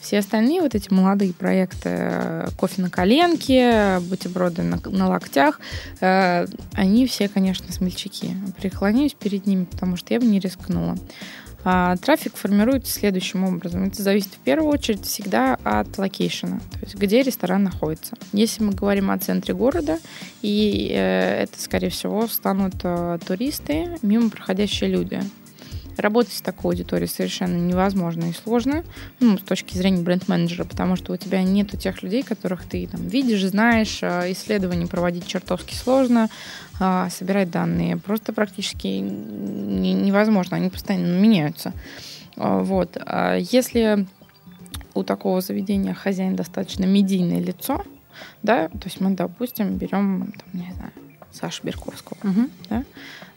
Все 0.00 0.18
остальные 0.18 0.62
вот 0.62 0.74
эти 0.74 0.92
молодые 0.92 1.32
проекты, 1.32 1.90
э, 1.90 2.48
кофе 2.56 2.82
на 2.82 2.90
коленке, 2.90 4.00
бутерброды 4.00 4.62
на, 4.62 4.80
на 4.84 5.08
локтях, 5.08 5.60
э, 6.00 6.46
они 6.72 7.06
все, 7.06 7.28
конечно, 7.28 7.72
смельчаки. 7.72 8.34
Преклоняюсь 8.60 9.14
перед 9.14 9.46
ними, 9.46 9.64
потому 9.64 9.96
что 9.96 10.14
я 10.14 10.20
бы 10.20 10.26
не 10.26 10.40
рискнула. 10.40 10.96
А, 11.64 11.96
трафик 11.96 12.36
формируется 12.36 12.92
следующим 12.92 13.44
образом. 13.44 13.84
Это 13.84 14.02
зависит 14.02 14.32
в 14.34 14.38
первую 14.38 14.70
очередь 14.72 15.04
всегда 15.04 15.58
от 15.62 15.96
location 15.98 16.48
а, 16.48 16.60
то 16.72 16.78
есть 16.80 16.94
где 16.94 17.22
ресторан 17.22 17.64
находится. 17.64 18.16
Если 18.32 18.62
мы 18.62 18.72
говорим 18.72 19.10
о 19.10 19.18
центре 19.18 19.52
города, 19.54 19.98
и 20.40 20.90
э, 20.94 21.42
это, 21.42 21.60
скорее 21.60 21.90
всего, 21.90 22.26
станут 22.28 22.76
э, 22.82 23.18
туристы, 23.26 23.98
мимо 24.02 24.30
проходящие 24.30 24.90
люди. 24.90 25.20
Работать 26.00 26.32
с 26.32 26.40
такой 26.40 26.74
аудиторией 26.74 27.08
совершенно 27.08 27.56
невозможно 27.56 28.24
и 28.24 28.32
сложно, 28.32 28.84
ну, 29.20 29.38
с 29.38 29.42
точки 29.42 29.76
зрения 29.76 30.02
бренд-менеджера, 30.02 30.64
потому 30.64 30.96
что 30.96 31.12
у 31.12 31.16
тебя 31.16 31.42
нету 31.42 31.76
тех 31.76 32.02
людей, 32.02 32.22
которых 32.22 32.64
ты 32.64 32.86
там 32.86 33.06
видишь, 33.06 33.44
знаешь, 33.44 33.98
э, 34.02 34.32
исследования 34.32 34.86
проводить 34.86 35.26
чертовски 35.26 35.74
сложно, 35.74 36.28
а, 36.78 37.10
собирать 37.10 37.50
данные 37.50 37.98
просто 37.98 38.32
практически 38.32 38.86
невозможно, 38.86 40.56
они 40.56 40.70
постоянно 40.70 41.18
меняются. 41.20 41.74
А, 42.36 42.60
вот. 42.60 42.96
А 43.00 43.36
если 43.36 44.06
у 44.94 45.02
такого 45.02 45.40
заведения 45.40 45.94
хозяин 45.94 46.36
достаточно 46.36 46.84
медийное 46.84 47.40
лицо, 47.40 47.84
да, 48.42 48.68
то 48.68 48.84
есть 48.84 49.00
мы, 49.00 49.10
допустим, 49.10 49.76
берем, 49.76 50.32
там, 50.36 50.60
не 50.60 50.72
знаю, 50.72 50.92
Сашу 51.32 51.64
Берковского, 51.64 52.18
угу. 52.22 52.48
да, 52.68 52.84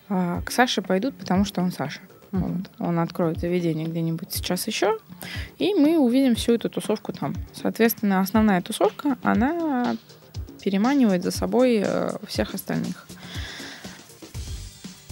а, 0.10 0.42
к 0.42 0.52
Саше 0.52 0.82
пойдут, 0.82 1.16
потому 1.18 1.46
что 1.46 1.62
он 1.62 1.72
Саша. 1.72 2.00
Вот. 2.34 2.72
Он 2.80 2.98
откроет 2.98 3.40
заведение 3.40 3.88
где-нибудь 3.88 4.34
сейчас 4.34 4.66
еще, 4.66 4.98
и 5.60 5.76
мы 5.76 6.00
увидим 6.00 6.34
всю 6.34 6.54
эту 6.54 6.68
тусовку 6.68 7.14
там. 7.14 7.36
Соответственно, 7.54 8.22
основная 8.22 8.60
тусовка, 8.62 9.18
она 9.22 9.96
переманивает 10.64 11.24
за 11.24 11.30
собой 11.30 11.84
э, 11.86 12.10
всех 12.28 12.56
остальных. 12.56 13.08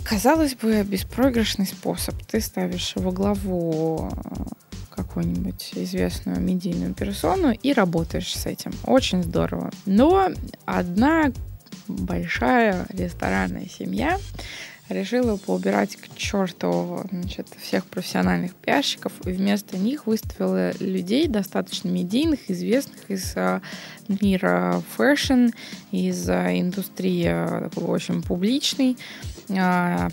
Казалось 0.04 0.56
бы, 0.56 0.82
беспроигрышный 0.82 1.68
способ. 1.68 2.16
Ты 2.26 2.42
ставишь 2.42 2.94
во 2.96 3.12
главу 3.12 4.10
э, 4.10 4.44
какую-нибудь 4.90 5.74
известную 5.76 6.42
медийную 6.42 6.96
персону 6.96 7.52
и 7.52 7.72
работаешь 7.72 8.36
с 8.36 8.48
этим. 8.48 8.72
Очень 8.84 9.22
здорово. 9.22 9.70
Но 9.86 10.32
одна 10.66 11.32
большая 11.88 12.88
ресторанная 12.90 13.68
семья 13.68 14.18
решила 14.94 15.38
поубирать 15.38 15.96
к 15.96 16.16
черту 16.16 17.04
значит, 17.12 17.48
всех 17.62 17.86
профессиональных 17.86 18.54
пиарщиков. 18.56 19.14
И 19.26 19.32
вместо 19.32 19.78
них 19.78 20.08
выставила 20.08 20.72
людей 20.80 21.28
достаточно 21.28 21.90
медийных, 21.90 22.50
известных 22.50 23.10
из 23.10 23.34
а, 23.36 23.62
мира 24.08 24.82
фэшн, 24.96 25.48
из 25.92 26.30
а, 26.30 26.58
индустрии 26.58 27.28
а, 27.28 27.70
такой, 27.70 27.84
в 27.84 27.94
общем, 27.94 28.22
публичной, 28.22 28.98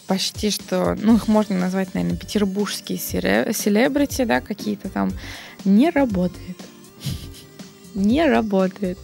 почти 0.06 0.50
что, 0.50 0.96
ну, 1.00 1.16
их 1.16 1.28
можно 1.28 1.56
назвать, 1.56 1.94
наверное, 1.94 2.18
петербургские 2.18 2.98
селебрити, 2.98 4.24
да, 4.24 4.40
какие-то 4.40 4.88
там, 4.88 5.12
не 5.64 5.90
работает. 5.90 6.56
Не 7.94 8.26
работает 8.26 8.98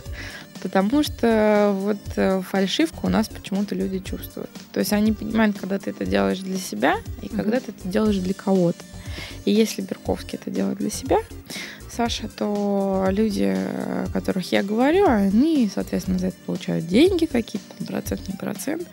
потому 0.64 1.02
что 1.02 1.73
вот 1.78 1.99
э, 2.16 2.40
фальшивку 2.40 3.06
у 3.06 3.11
нас 3.11 3.28
почему-то 3.28 3.75
люди 3.75 3.99
чувствуют. 3.99 4.50
То 4.73 4.80
есть 4.80 4.94
они 4.94 5.12
понимают, 5.12 5.59
когда 5.59 5.78
ты 5.78 5.90
это 5.90 6.06
делаешь 6.06 6.38
для 6.38 6.56
себя 6.56 6.97
и 7.21 7.26
mm-hmm. 7.26 7.37
когда 7.37 7.61
ты 7.61 7.71
это 7.71 7.87
делаешь 7.87 8.16
для 8.16 8.33
кого-то. 8.33 8.83
И 9.44 9.52
если 9.52 9.83
Берковский 9.83 10.38
это 10.40 10.50
делает 10.50 10.78
для 10.78 10.88
себя, 10.88 11.18
Саша, 11.90 12.28
то 12.28 13.06
люди, 13.11 13.54
о 13.54 14.06
которых 14.12 14.50
я 14.52 14.62
говорю, 14.62 15.06
они, 15.06 15.71
соответственно, 15.73 16.18
за 16.18 16.28
это 16.28 16.37
получают 16.47 16.87
деньги 16.87 17.26
какие-то, 17.26 17.85
процент, 17.85 18.26
не 18.26 18.35
процент. 18.35 18.88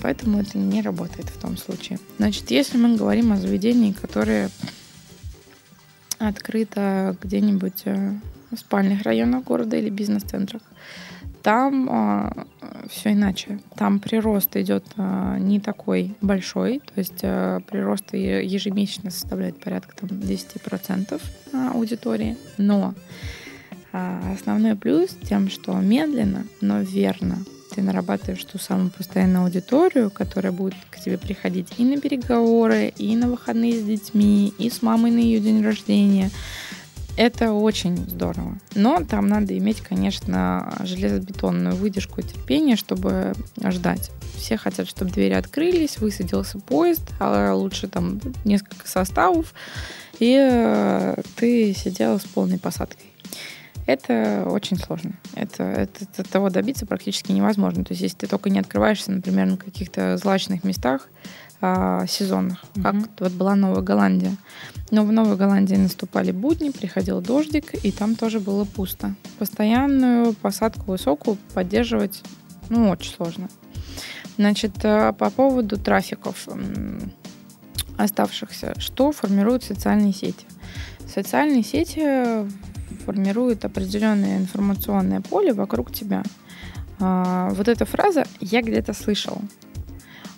Поэтому 0.00 0.40
это 0.40 0.56
не 0.56 0.80
работает 0.80 1.28
в 1.28 1.38
том 1.38 1.58
случае. 1.58 1.98
Значит, 2.16 2.50
если 2.50 2.78
мы 2.78 2.96
говорим 2.96 3.32
о 3.32 3.36
заведении, 3.36 3.92
которое 3.92 4.50
открыто 6.18 7.16
где-нибудь 7.22 7.82
э, 7.84 8.12
в 8.50 8.56
спальных 8.56 9.02
районах 9.02 9.44
города 9.44 9.76
или 9.76 9.90
бизнес-центрах, 9.90 10.62
там 11.42 11.88
э, 11.88 11.90
а, 11.90 12.46
все 12.88 13.12
иначе. 13.12 13.60
Там 13.76 13.98
прирост 13.98 14.56
идет 14.56 14.84
э, 14.96 15.36
не 15.40 15.58
такой 15.58 16.14
большой, 16.20 16.80
то 16.80 16.92
есть 16.96 17.20
э, 17.22 17.60
прирост 17.66 18.12
ежемесячно 18.12 19.10
составляет 19.10 19.58
порядка 19.58 19.96
там, 19.96 20.10
10% 20.10 21.20
аудитории, 21.72 22.36
но 22.58 22.94
э, 23.92 24.34
основной 24.34 24.76
плюс 24.76 25.16
тем, 25.28 25.48
что 25.48 25.74
медленно, 25.74 26.44
но 26.60 26.80
верно 26.80 27.38
ты 27.74 27.82
нарабатываешь 27.82 28.44
ту 28.44 28.58
самую 28.58 28.90
постоянную 28.90 29.44
аудиторию, 29.44 30.10
которая 30.10 30.52
будет 30.52 30.74
к 30.90 30.98
тебе 30.98 31.16
приходить 31.16 31.68
и 31.78 31.84
на 31.84 32.00
переговоры, 32.00 32.92
и 32.96 33.16
на 33.16 33.28
выходные 33.28 33.80
с 33.80 33.82
детьми, 33.82 34.52
и 34.58 34.68
с 34.68 34.82
мамой 34.82 35.10
на 35.10 35.18
ее 35.18 35.40
день 35.40 35.64
рождения. 35.64 36.30
Это 37.16 37.52
очень 37.52 37.96
здорово. 37.96 38.58
Но 38.74 39.04
там 39.04 39.28
надо 39.28 39.56
иметь, 39.58 39.80
конечно, 39.80 40.74
железобетонную 40.84 41.76
выдержку 41.76 42.20
и 42.20 42.24
терпение, 42.24 42.76
чтобы 42.76 43.34
ждать. 43.62 44.10
Все 44.36 44.56
хотят, 44.56 44.88
чтобы 44.88 45.10
двери 45.10 45.34
открылись, 45.34 45.98
высадился 45.98 46.58
поезд, 46.58 47.02
а 47.18 47.52
лучше 47.52 47.88
там 47.88 48.20
несколько 48.44 48.88
составов, 48.88 49.52
и 50.18 50.36
э, 50.38 51.16
ты 51.36 51.74
сидела 51.74 52.18
с 52.18 52.24
полной 52.24 52.58
посадкой. 52.58 53.10
Это 53.86 54.46
очень 54.46 54.78
сложно. 54.78 55.14
Это, 55.34 55.64
это, 55.64 56.04
это 56.04 56.30
того 56.30 56.48
добиться 56.48 56.86
практически 56.86 57.32
невозможно. 57.32 57.84
То 57.84 57.92
есть, 57.92 58.02
если 58.02 58.18
ты 58.18 58.26
только 58.28 58.48
не 58.48 58.60
открываешься, 58.60 59.10
например, 59.10 59.46
на 59.46 59.56
каких-то 59.56 60.16
злачных 60.16 60.62
местах, 60.62 61.08
а, 61.60 62.06
сезонных, 62.06 62.64
mm-hmm. 62.74 62.82
как 62.82 62.94
вот 63.20 63.32
была 63.32 63.54
Новая 63.54 63.82
Голландия. 63.82 64.36
Но 64.90 65.04
в 65.04 65.12
Новой 65.12 65.36
Голландии 65.36 65.76
наступали 65.76 66.32
будни, 66.32 66.70
приходил 66.70 67.20
дождик, 67.20 67.74
и 67.84 67.92
там 67.92 68.16
тоже 68.16 68.40
было 68.40 68.64
пусто. 68.64 69.14
Постоянную 69.38 70.32
посадку 70.34 70.92
высокую 70.92 71.36
поддерживать, 71.54 72.22
ну, 72.70 72.88
очень 72.88 73.12
сложно. 73.12 73.48
Значит, 74.36 74.84
э, 74.84 75.12
по 75.12 75.30
поводу 75.30 75.76
трафиков 75.76 76.48
оставшихся, 77.98 78.74
что 78.78 79.12
формируют 79.12 79.62
социальные 79.62 80.14
сети? 80.14 80.46
Социальные 81.06 81.62
сети 81.62 82.48
формируют 83.04 83.64
определенное 83.64 84.38
информационное 84.38 85.20
поле 85.20 85.52
вокруг 85.52 85.92
тебя. 85.92 86.22
А, 86.98 87.50
вот 87.50 87.68
эта 87.68 87.84
фраза 87.84 88.24
«я 88.40 88.62
где-то 88.62 88.92
слышал», 88.92 89.42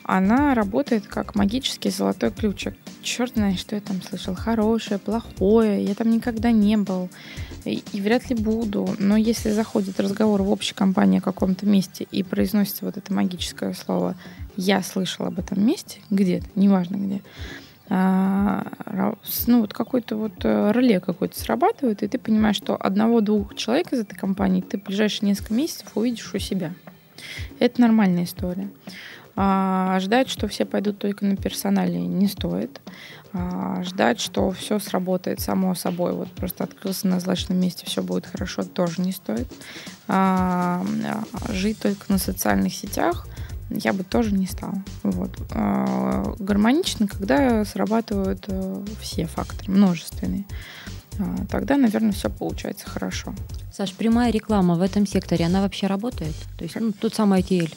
она 0.05 0.55
работает 0.55 1.07
как 1.07 1.35
магический 1.35 1.91
золотой 1.91 2.31
ключик. 2.31 2.75
Черт 3.03 3.35
знает, 3.35 3.59
что 3.59 3.75
я 3.75 3.81
там 3.81 4.01
слышал. 4.03 4.35
Хорошее, 4.35 4.99
плохое. 4.99 5.85
Я 5.85 5.95
там 5.95 6.11
никогда 6.11 6.51
не 6.51 6.77
был. 6.77 7.09
И, 7.65 7.83
и 7.93 8.01
вряд 8.01 8.31
ли 8.31 8.37
буду. 8.37 8.89
Но 8.99 9.17
если 9.17 9.51
заходит 9.51 10.01
разговор 10.01 10.43
в 10.43 10.51
общей 10.51 10.75
компании 10.75 11.19
о 11.19 11.23
каком-то 11.23 11.67
месте 11.67 12.07
и 12.11 12.23
произносится 12.23 12.85
вот 12.85 12.97
это 12.97 13.13
магическое 13.13 13.75
слово 13.75 14.17
«я 14.57 14.83
слышал 14.83 15.27
об 15.27 15.39
этом 15.39 15.65
месте», 15.65 16.01
где-то, 16.11 16.47
неважно 16.55 16.97
где, 16.97 17.23
а, 17.95 18.65
ну, 19.47 19.61
вот 19.61 19.75
какой-то 19.75 20.17
вот 20.17 20.33
э, 20.45 20.73
реле 20.75 20.99
какой-то 20.99 21.39
срабатывает, 21.39 22.03
и 22.03 22.09
ты 22.09 22.19
понимаешь, 22.19 22.57
что 22.57 22.75
одного-двух 22.75 23.55
человек 23.55 23.93
из 23.93 24.01
этой 24.01 24.17
компании 24.17 24.63
ты 24.63 24.79
в 24.79 24.85
ближайшие 24.85 25.29
несколько 25.29 25.53
месяцев 25.53 25.89
увидишь 25.95 26.33
у 26.33 26.39
себя. 26.39 26.73
Это 27.59 27.83
нормальная 27.83 28.25
история. 28.25 28.71
А, 29.35 29.99
ждать, 30.01 30.29
что 30.29 30.47
все 30.49 30.65
пойдут 30.65 30.99
только 30.99 31.25
на 31.25 31.37
персонале, 31.37 32.01
не 32.01 32.27
стоит. 32.27 32.81
А, 33.33 33.83
ждать, 33.83 34.21
что 34.21 34.51
все 34.51 34.79
сработает 34.79 35.41
само 35.41 35.75
собой, 35.75 36.13
вот 36.13 36.31
просто 36.33 36.65
открылся 36.65 37.07
на 37.07 37.19
злачном 37.19 37.59
месте, 37.59 37.87
все 37.87 38.03
будет 38.03 38.27
хорошо, 38.27 38.63
тоже 38.63 39.01
не 39.01 39.13
стоит. 39.13 39.51
А, 40.07 40.85
жить 41.49 41.79
только 41.79 42.13
на 42.13 42.19
социальных 42.19 42.75
сетях 42.75 43.27
я 43.71 43.95
бы 43.95 44.05
тоже 44.05 44.35
не 44.35 44.47
стала. 44.47 44.83
Вот. 45.03 45.31
Гармонично, 45.51 47.09
когда 47.09 47.65
срабатывают 47.65 48.45
э, 48.49 48.85
все 49.01 49.25
факторы, 49.25 49.73
множественные. 49.73 50.45
Тогда, 51.51 51.79
наверное, 51.79 52.13
все 52.13 52.29
получается 52.29 52.89
хорошо. 52.89 53.35
Саш, 53.73 53.93
прямая 53.95 54.31
реклама 54.31 54.75
в 54.75 54.83
этом 54.83 55.07
секторе, 55.07 55.47
она 55.47 55.63
вообще 55.63 55.87
работает? 55.87 56.35
То 56.59 56.65
есть 56.65 56.77
ну, 56.79 56.93
тут 56.93 57.15
самое 57.15 57.43
TL. 57.43 57.73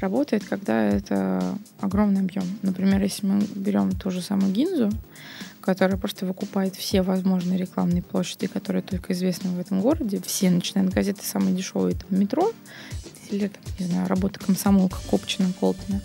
Работает, 0.00 0.44
когда 0.44 0.82
это 0.84 1.56
огромный 1.80 2.20
объем. 2.20 2.44
Например, 2.62 3.02
если 3.02 3.26
мы 3.26 3.42
берем 3.54 3.92
ту 3.92 4.10
же 4.10 4.20
самую 4.20 4.52
гинзу, 4.52 4.90
которая 5.60 5.96
просто 5.96 6.26
выкупает 6.26 6.76
все 6.76 7.02
возможные 7.02 7.58
рекламные 7.58 8.02
площади, 8.02 8.46
которые 8.46 8.82
только 8.82 9.12
известны 9.12 9.50
в 9.50 9.58
этом 9.58 9.80
городе, 9.80 10.20
все 10.24 10.50
начинают 10.50 10.92
газеты 10.92 11.24
самые 11.24 11.56
дешевые, 11.56 11.96
там, 11.96 12.18
метро, 12.18 12.52
или, 13.30 13.48
там, 13.48 13.62
не 13.80 13.86
знаю, 13.86 14.08
работа 14.08 14.38
комсомолка, 14.38 14.98
Копчина, 15.10 15.52
Колпина, 15.58 16.00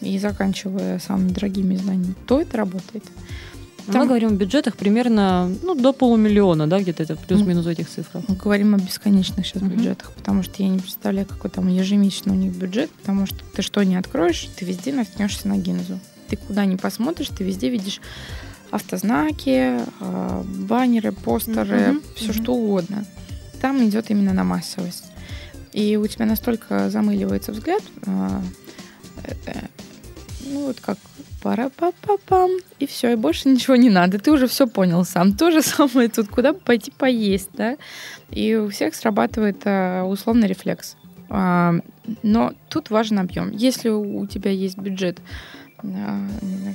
и 0.00 0.18
заканчивая 0.18 0.98
самыми 0.98 1.32
дорогими 1.32 1.74
изданиями, 1.74 2.14
то 2.26 2.40
это 2.40 2.56
работает. 2.56 3.04
Там... 3.86 4.02
Мы 4.02 4.06
говорим 4.06 4.30
о 4.30 4.32
бюджетах 4.32 4.76
примерно 4.76 5.50
ну, 5.62 5.74
до 5.74 5.92
полумиллиона, 5.92 6.66
да, 6.66 6.80
где-то 6.80 7.02
это 7.02 7.16
плюс-минус 7.16 7.66
в 7.66 7.68
этих 7.68 7.88
цифрах. 7.88 8.24
Мы 8.28 8.34
говорим 8.34 8.74
о 8.74 8.78
бесконечных 8.78 9.46
сейчас 9.46 9.62
uh-huh. 9.62 9.68
бюджетах, 9.68 10.12
потому 10.12 10.42
что 10.42 10.62
я 10.62 10.68
не 10.68 10.78
представляю, 10.78 11.26
какой 11.26 11.50
там 11.50 11.68
ежемесячный 11.68 12.32
у 12.32 12.36
них 12.36 12.54
бюджет, 12.54 12.90
потому 12.90 13.26
что 13.26 13.38
ты 13.54 13.60
что 13.62 13.82
не 13.82 13.96
откроешь, 13.96 14.48
ты 14.56 14.64
везде 14.64 14.92
наткнешься 14.92 15.48
на 15.48 15.58
гинзу. 15.58 16.00
Ты 16.28 16.36
куда 16.36 16.64
ни 16.64 16.76
посмотришь, 16.76 17.28
ты 17.28 17.44
везде 17.44 17.68
видишь 17.68 18.00
автознаки, 18.70 19.80
а, 20.00 20.42
баннеры, 20.44 21.12
постеры, 21.12 21.76
uh-huh. 21.76 22.02
все 22.16 22.30
uh-huh. 22.30 22.42
что 22.42 22.54
угодно. 22.54 23.04
Там 23.60 23.86
идет 23.86 24.10
именно 24.10 24.32
на 24.32 24.44
массовость. 24.44 25.04
И 25.72 25.96
у 25.96 26.06
тебя 26.06 26.24
настолько 26.24 26.88
замыливается 26.88 27.52
взгляд, 27.52 27.82
а, 28.06 28.42
ну 30.46 30.66
вот 30.66 30.80
как 30.80 30.98
пара 31.44 31.68
па 31.76 31.92
па 32.00 32.16
пам 32.28 32.50
и 32.80 32.86
все, 32.86 33.12
и 33.12 33.16
больше 33.16 33.48
ничего 33.50 33.76
не 33.76 33.90
надо. 33.90 34.18
Ты 34.18 34.32
уже 34.32 34.46
все 34.46 34.66
понял 34.66 35.04
сам. 35.04 35.32
То 35.36 35.50
же 35.50 35.62
самое 35.76 36.08
тут, 36.08 36.28
куда 36.28 36.52
бы 36.52 36.58
пойти 36.58 36.90
поесть, 36.90 37.50
да? 37.52 37.76
И 38.30 38.54
у 38.54 38.68
всех 38.68 38.94
срабатывает 38.94 39.60
а, 39.66 40.04
условный 40.04 40.48
рефлекс. 40.48 40.96
А, 41.28 41.74
но 42.22 42.52
тут 42.70 42.90
важен 42.90 43.18
объем. 43.18 43.50
Если 43.50 43.90
у 43.90 44.26
тебя 44.26 44.50
есть 44.50 44.78
бюджет 44.78 45.20
а, 45.82 46.18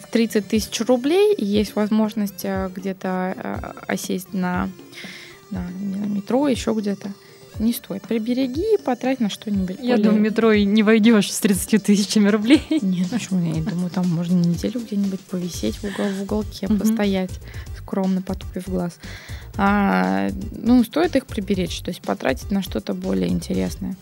в 0.03 0.11
30 0.11 0.47
тысяч 0.47 0.79
рублей, 0.81 1.33
и 1.33 1.45
есть 1.45 1.75
возможность 1.75 2.45
а, 2.45 2.69
где-то 2.69 3.73
осесть 3.87 4.33
на, 4.33 4.69
на, 5.49 5.63
на 5.63 6.05
метро, 6.05 6.47
еще 6.47 6.73
где-то, 6.73 7.09
не 7.59 7.73
стоит. 7.73 8.03
Прибереги 8.03 8.75
и 8.75 8.77
потрать 8.77 9.19
на 9.19 9.29
что-нибудь. 9.29 9.77
Я 9.79 9.95
более... 9.95 10.03
думаю, 10.03 10.21
метро 10.21 10.51
и 10.51 10.65
не 10.65 10.83
войдешь 10.83 11.31
с 11.31 11.39
30 11.39 11.83
тысячами 11.83 12.29
рублей. 12.29 12.65
Нет, 12.81 13.09
почему? 13.09 13.53
Я 13.53 13.61
думаю, 13.63 13.89
там 13.89 14.07
можно 14.09 14.35
неделю 14.35 14.79
где-нибудь 14.81 15.19
повисеть 15.21 15.77
в, 15.77 15.83
угол, 15.85 16.09
в 16.09 16.21
уголке, 16.23 16.67
угу. 16.67 16.77
постоять, 16.77 17.39
скромно 17.77 18.21
потупив 18.21 18.67
глаз. 18.67 18.97
А, 19.57 20.29
ну, 20.51 20.83
стоит 20.83 21.15
их 21.15 21.25
приберечь, 21.25 21.81
то 21.81 21.89
есть 21.89 22.01
потратить 22.01 22.51
на 22.51 22.61
что-то 22.61 22.93
более 22.93 23.29
интересное. 23.29 23.95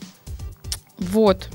Вот. 0.97 1.49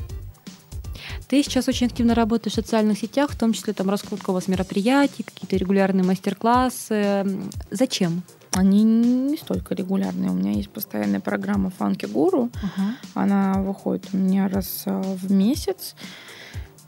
Ты 1.29 1.43
сейчас 1.43 1.69
очень 1.69 1.87
активно 1.87 2.15
работаешь 2.15 2.53
в 2.53 2.57
социальных 2.57 2.99
сетях, 2.99 3.31
в 3.31 3.39
том 3.39 3.53
числе 3.53 3.73
там 3.73 3.89
раскрутка 3.89 4.31
у 4.31 4.35
вас 4.35 4.49
мероприятий, 4.49 5.23
какие-то 5.23 5.57
регулярные 5.57 6.05
мастер-классы. 6.05 7.27
Зачем? 7.71 8.23
Они 8.53 8.83
не 8.83 9.37
столько 9.37 9.75
регулярные. 9.75 10.31
У 10.31 10.35
меня 10.35 10.53
есть 10.53 10.71
постоянная 10.71 11.21
программа 11.21 11.71
Фанки 11.71 12.07
Гуру. 12.07 12.51
Uh-huh. 12.53 12.93
Она 13.15 13.55
выходит 13.55 14.09
у 14.13 14.17
меня 14.17 14.49
раз 14.49 14.85
а, 14.87 15.01
в 15.01 15.33
месяц. 15.33 15.95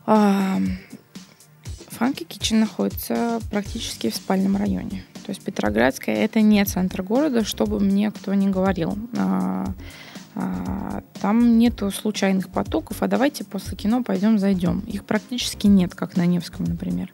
Фанки 0.05 0.75
Китчен 2.25 2.61
находится 2.61 3.41
практически 3.51 4.11
в 4.11 4.17
спальном 4.17 4.57
районе. 4.57 5.05
То 5.25 5.31
есть 5.31 5.43
Петроградская 5.43 6.17
это 6.17 6.43
не 6.43 6.63
центр 6.65 7.03
города, 7.03 7.45
чтобы 7.45 7.81
мне 7.81 8.11
кто 8.11 8.35
ни 8.35 8.51
говорил. 8.51 8.99
А, 9.17 9.65
а, 10.35 11.03
там 11.21 11.59
нету 11.59 11.91
случайных 11.91 12.51
потоков, 12.51 13.03
а 13.03 13.09
давайте 13.09 13.45
после 13.45 13.77
кино 13.77 14.03
пойдем 14.03 14.39
зайдем. 14.39 14.81
Их 14.81 15.05
практически 15.05 15.67
нет, 15.67 15.95
как 15.95 16.17
на 16.17 16.27
Невском, 16.27 16.67
например. 16.67 17.11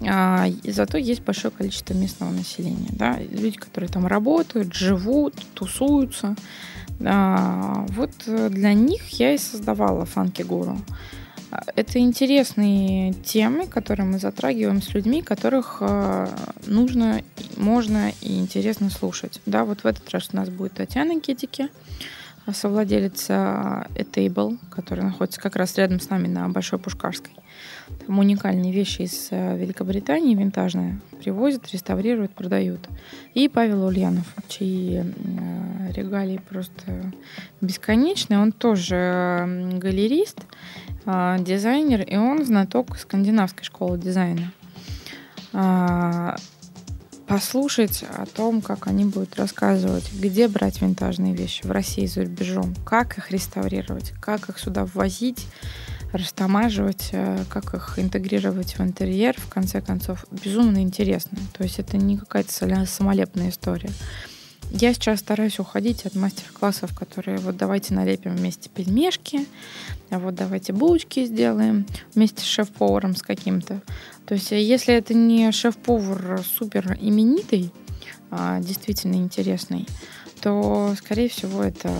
А, 0.00 0.46
зато 0.64 0.98
есть 0.98 1.22
большое 1.22 1.52
количество 1.52 1.94
местного 1.94 2.30
населения. 2.30 2.90
Да? 2.92 3.18
Люди, 3.18 3.56
которые 3.58 3.88
там 3.88 4.06
работают, 4.06 4.74
живут, 4.74 5.34
тусуются. 5.54 6.36
А, 7.04 7.86
вот 7.90 8.10
для 8.26 8.72
них 8.74 9.08
я 9.18 9.34
и 9.34 9.38
создавала 9.38 10.04
Фанки 10.04 10.42
Гуру. 10.42 10.78
Это 11.74 11.98
интересные 12.00 13.12
темы, 13.12 13.66
которые 13.66 14.04
мы 14.04 14.18
затрагиваем 14.18 14.82
с 14.82 14.92
людьми, 14.92 15.22
которых 15.22 15.78
а, 15.80 16.28
нужно, 16.66 17.22
можно 17.56 18.12
и 18.20 18.38
интересно 18.38 18.90
слушать. 18.90 19.40
Да, 19.46 19.64
вот 19.64 19.82
в 19.82 19.86
этот 19.86 20.08
раз 20.10 20.30
у 20.32 20.36
нас 20.36 20.50
будет 20.50 20.74
Татьяна 20.74 21.20
Кетики, 21.20 21.68
совладелица 22.52 23.86
Etable, 23.94 24.58
которая 24.70 25.06
находится 25.06 25.40
как 25.40 25.56
раз 25.56 25.76
рядом 25.76 26.00
с 26.00 26.10
нами 26.10 26.28
на 26.28 26.48
Большой 26.48 26.78
Пушкарской. 26.78 27.32
Там 28.06 28.18
уникальные 28.18 28.72
вещи 28.72 29.02
из 29.02 29.28
э, 29.30 29.56
Великобритании, 29.56 30.34
винтажные, 30.34 31.00
привозят, 31.18 31.70
реставрируют, 31.72 32.32
продают. 32.32 32.88
И 33.34 33.48
Павел 33.48 33.84
Ульянов, 33.84 34.26
чьи 34.48 35.02
э, 35.02 35.92
регалии 35.92 36.40
просто 36.48 37.12
бесконечные. 37.60 38.40
Он 38.40 38.52
тоже 38.52 39.72
галерист, 39.74 40.38
э, 41.04 41.36
дизайнер, 41.40 42.02
и 42.02 42.16
он 42.16 42.44
знаток 42.44 42.96
скандинавской 42.98 43.64
школы 43.64 43.98
дизайна 43.98 44.52
а, 45.58 46.36
послушать 47.26 48.04
о 48.16 48.26
том, 48.26 48.60
как 48.60 48.86
они 48.86 49.04
будут 49.04 49.36
рассказывать, 49.36 50.12
где 50.12 50.48
брать 50.48 50.80
винтажные 50.80 51.34
вещи 51.34 51.66
в 51.66 51.70
России 51.70 52.06
за 52.06 52.22
рубежом, 52.22 52.74
как 52.84 53.18
их 53.18 53.30
реставрировать, 53.30 54.12
как 54.20 54.48
их 54.48 54.58
сюда 54.58 54.84
ввозить, 54.84 55.46
растамаживать, 56.12 57.10
э, 57.12 57.44
как 57.48 57.74
их 57.74 57.98
интегрировать 57.98 58.78
в 58.78 58.80
интерьер, 58.80 59.34
в 59.38 59.48
конце 59.48 59.80
концов, 59.80 60.24
безумно 60.30 60.78
интересно. 60.82 61.38
То 61.56 61.64
есть 61.64 61.78
это 61.78 61.96
не 61.96 62.16
какая-то 62.16 62.52
самолепная 62.86 63.50
история. 63.50 63.90
Я 64.70 64.92
сейчас 64.92 65.20
стараюсь 65.20 65.58
уходить 65.58 66.06
от 66.06 66.14
мастер-классов, 66.14 66.94
которые 66.94 67.38
вот 67.38 67.56
давайте 67.56 67.94
налепим 67.94 68.34
вместе 68.34 68.68
пельмешки, 68.68 69.46
а 70.10 70.18
вот 70.18 70.34
давайте 70.34 70.72
булочки 70.72 71.24
сделаем 71.24 71.86
вместе 72.14 72.42
с 72.42 72.46
шеф-поваром 72.46 73.14
с 73.14 73.22
каким-то. 73.22 73.80
То 74.26 74.34
есть 74.34 74.52
э, 74.52 74.60
если 74.60 74.94
это 74.94 75.14
не 75.14 75.50
шеф-повар 75.52 76.42
супер 76.42 76.98
именитый, 77.00 77.72
а 78.30 78.60
действительно 78.60 79.14
интересный, 79.14 79.86
то, 80.40 80.94
скорее 80.98 81.28
всего, 81.28 81.62
это, 81.62 81.90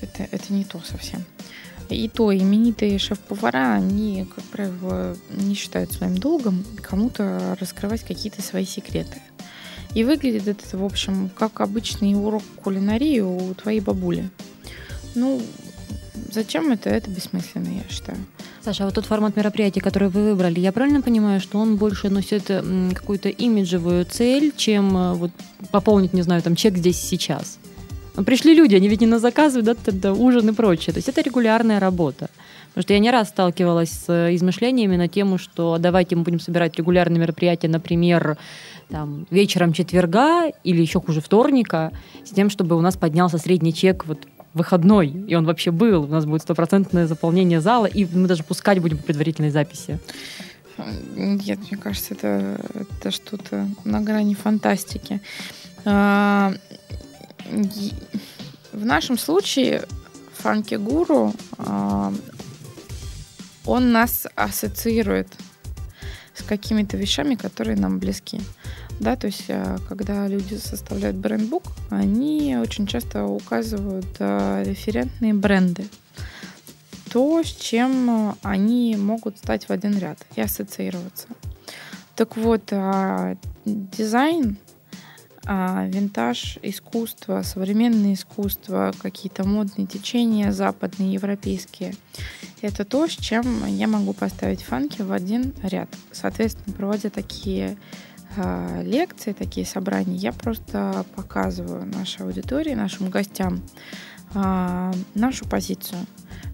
это, 0.00 0.26
это 0.30 0.52
не 0.52 0.64
то 0.64 0.80
совсем. 0.84 1.24
И 1.90 2.08
то 2.08 2.36
именитые 2.36 2.98
шеф-повара, 2.98 3.74
они, 3.74 4.26
как 4.34 4.44
правило, 4.44 5.16
не 5.30 5.54
считают 5.54 5.92
своим 5.92 6.18
долгом 6.18 6.64
кому-то 6.82 7.56
раскрывать 7.58 8.02
какие-то 8.02 8.42
свои 8.42 8.66
секреты. 8.66 9.22
И 9.94 10.04
выглядит 10.04 10.46
это, 10.48 10.76
в 10.76 10.84
общем, 10.84 11.30
как 11.36 11.60
обычный 11.60 12.14
урок 12.14 12.42
кулинарии 12.62 13.20
у 13.20 13.54
твоей 13.54 13.80
бабули. 13.80 14.28
Ну, 15.14 15.40
зачем 16.30 16.70
это? 16.70 16.90
Это 16.90 17.10
бессмысленно, 17.10 17.68
я 17.68 17.84
считаю. 17.88 18.18
Саша, 18.62 18.82
а 18.82 18.86
вот 18.86 18.94
тот 18.94 19.06
формат 19.06 19.36
мероприятия, 19.36 19.80
который 19.80 20.10
вы 20.10 20.24
выбрали, 20.24 20.60
я 20.60 20.72
правильно 20.72 21.00
понимаю, 21.00 21.40
что 21.40 21.58
он 21.58 21.76
больше 21.76 22.10
носит 22.10 22.50
какую-то 22.94 23.30
имиджевую 23.30 24.04
цель, 24.04 24.52
чем 24.54 24.94
э, 24.96 25.14
вот 25.14 25.30
пополнить, 25.70 26.12
не 26.12 26.22
знаю, 26.22 26.42
там 26.42 26.54
чек 26.54 26.76
здесь 26.76 27.00
сейчас? 27.00 27.58
Но 28.18 28.24
пришли 28.24 28.52
люди, 28.52 28.74
они 28.74 28.88
ведь 28.88 29.00
не 29.00 29.06
на 29.06 29.20
заказы, 29.20 29.62
да, 29.62 29.74
тогда 29.76 30.12
ужин 30.12 30.48
и 30.48 30.52
прочее. 30.52 30.92
То 30.92 30.98
есть 30.98 31.08
это 31.08 31.20
регулярная 31.20 31.78
работа. 31.78 32.28
Потому 32.70 32.82
что 32.82 32.92
я 32.92 32.98
не 32.98 33.12
раз 33.12 33.28
сталкивалась 33.28 33.90
с 33.90 34.08
э, 34.08 34.34
измышлениями 34.34 34.96
на 34.96 35.06
тему, 35.06 35.38
что 35.38 35.78
давайте 35.78 36.16
мы 36.16 36.24
будем 36.24 36.40
собирать 36.40 36.76
регулярные 36.76 37.20
мероприятия, 37.20 37.68
например, 37.68 38.36
там, 38.90 39.24
вечером 39.30 39.72
четверга 39.72 40.48
или 40.64 40.80
еще 40.80 41.00
хуже 41.00 41.20
вторника, 41.20 41.92
с 42.24 42.30
тем, 42.30 42.50
чтобы 42.50 42.74
у 42.74 42.80
нас 42.80 42.96
поднялся 42.96 43.38
средний 43.38 43.72
чек 43.72 44.04
вот 44.04 44.26
выходной, 44.52 45.06
и 45.28 45.36
он 45.36 45.44
вообще 45.46 45.70
был. 45.70 46.02
У 46.02 46.08
нас 46.08 46.26
будет 46.26 46.42
стопроцентное 46.42 47.06
заполнение 47.06 47.60
зала, 47.60 47.86
и 47.86 48.04
мы 48.04 48.26
даже 48.26 48.42
пускать 48.42 48.80
будем 48.80 48.98
по 48.98 49.04
предварительной 49.04 49.50
записи. 49.50 50.00
Нет, 51.14 51.60
мне 51.70 51.80
кажется, 51.80 52.14
это, 52.14 52.60
это 52.74 53.12
что-то 53.12 53.68
на 53.84 54.00
грани 54.00 54.34
фантастики. 54.34 55.20
В 58.72 58.84
нашем 58.84 59.18
случае 59.18 59.84
Фанки 60.38 60.76
Гуру, 60.76 61.34
а, 61.58 62.12
он 63.64 63.92
нас 63.92 64.26
ассоциирует 64.36 65.28
с 66.34 66.42
какими-то 66.42 66.96
вещами, 66.96 67.34
которые 67.34 67.76
нам 67.76 67.98
близки. 67.98 68.40
Да, 69.00 69.16
то 69.16 69.26
есть, 69.26 69.46
а, 69.48 69.78
когда 69.88 70.26
люди 70.28 70.54
составляют 70.54 71.16
брендбук, 71.16 71.64
они 71.90 72.56
очень 72.56 72.86
часто 72.86 73.24
указывают 73.24 74.06
а, 74.20 74.62
референтные 74.62 75.34
бренды. 75.34 75.86
То, 77.10 77.42
с 77.42 77.48
чем 77.48 78.36
они 78.42 78.96
могут 78.96 79.38
стать 79.38 79.68
в 79.68 79.70
один 79.70 79.98
ряд 79.98 80.18
и 80.36 80.40
ассоциироваться. 80.40 81.26
Так 82.14 82.36
вот, 82.36 82.70
дизайн 83.64 84.58
а, 85.50 85.86
винтаж, 85.86 86.58
искусство, 86.60 87.40
современное 87.40 88.12
искусство, 88.12 88.92
какие-то 89.00 89.48
модные 89.48 89.86
течения 89.86 90.52
западные, 90.52 91.14
европейские. 91.14 91.94
это 92.60 92.84
то, 92.84 93.06
с 93.06 93.12
чем 93.12 93.64
я 93.64 93.88
могу 93.88 94.12
поставить 94.12 94.60
фанки 94.60 95.00
в 95.00 95.10
один 95.10 95.54
ряд. 95.62 95.88
Соответственно, 96.12 96.76
проводя 96.76 97.08
такие 97.08 97.78
э, 98.36 98.82
лекции, 98.84 99.32
такие 99.32 99.64
собрания, 99.64 100.16
я 100.16 100.34
просто 100.34 101.06
показываю 101.16 101.86
нашей 101.86 102.26
аудитории, 102.26 102.74
нашим 102.74 103.08
гостям 103.08 103.62
э, 104.34 104.92
нашу 105.14 105.46
позицию 105.46 106.00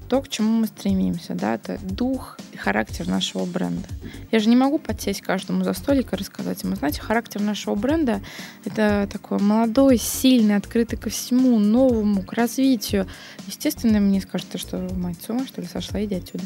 то, 0.08 0.20
к 0.22 0.28
чему 0.28 0.60
мы 0.60 0.66
стремимся, 0.66 1.34
да, 1.34 1.54
это 1.54 1.78
дух 1.82 2.38
и 2.52 2.56
характер 2.56 3.08
нашего 3.08 3.44
бренда. 3.44 3.88
Я 4.30 4.38
же 4.38 4.48
не 4.48 4.56
могу 4.56 4.78
подсесть 4.78 5.20
каждому 5.20 5.64
за 5.64 5.72
столик 5.72 6.12
и 6.12 6.16
рассказать 6.16 6.62
ему, 6.62 6.76
знаете, 6.76 7.00
характер 7.00 7.40
нашего 7.40 7.74
бренда— 7.74 8.20
это 8.64 9.08
такой 9.10 9.38
молодой, 9.38 9.98
сильный, 9.98 10.56
открытый 10.56 10.98
ко 10.98 11.10
всему, 11.10 11.58
новому, 11.58 12.22
к 12.22 12.32
развитию. 12.32 13.06
Естественно, 13.46 14.00
мне 14.00 14.20
скажут, 14.20 14.48
что 14.56 14.78
мать 14.94 15.18
с 15.24 15.28
ума, 15.30 15.46
что 15.46 15.60
ли, 15.60 15.66
сошла, 15.66 16.02
иди 16.04 16.16
отсюда. 16.16 16.44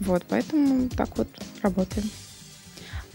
Вот, 0.00 0.24
поэтому 0.28 0.88
так 0.88 1.16
вот 1.16 1.28
работаем. 1.62 2.08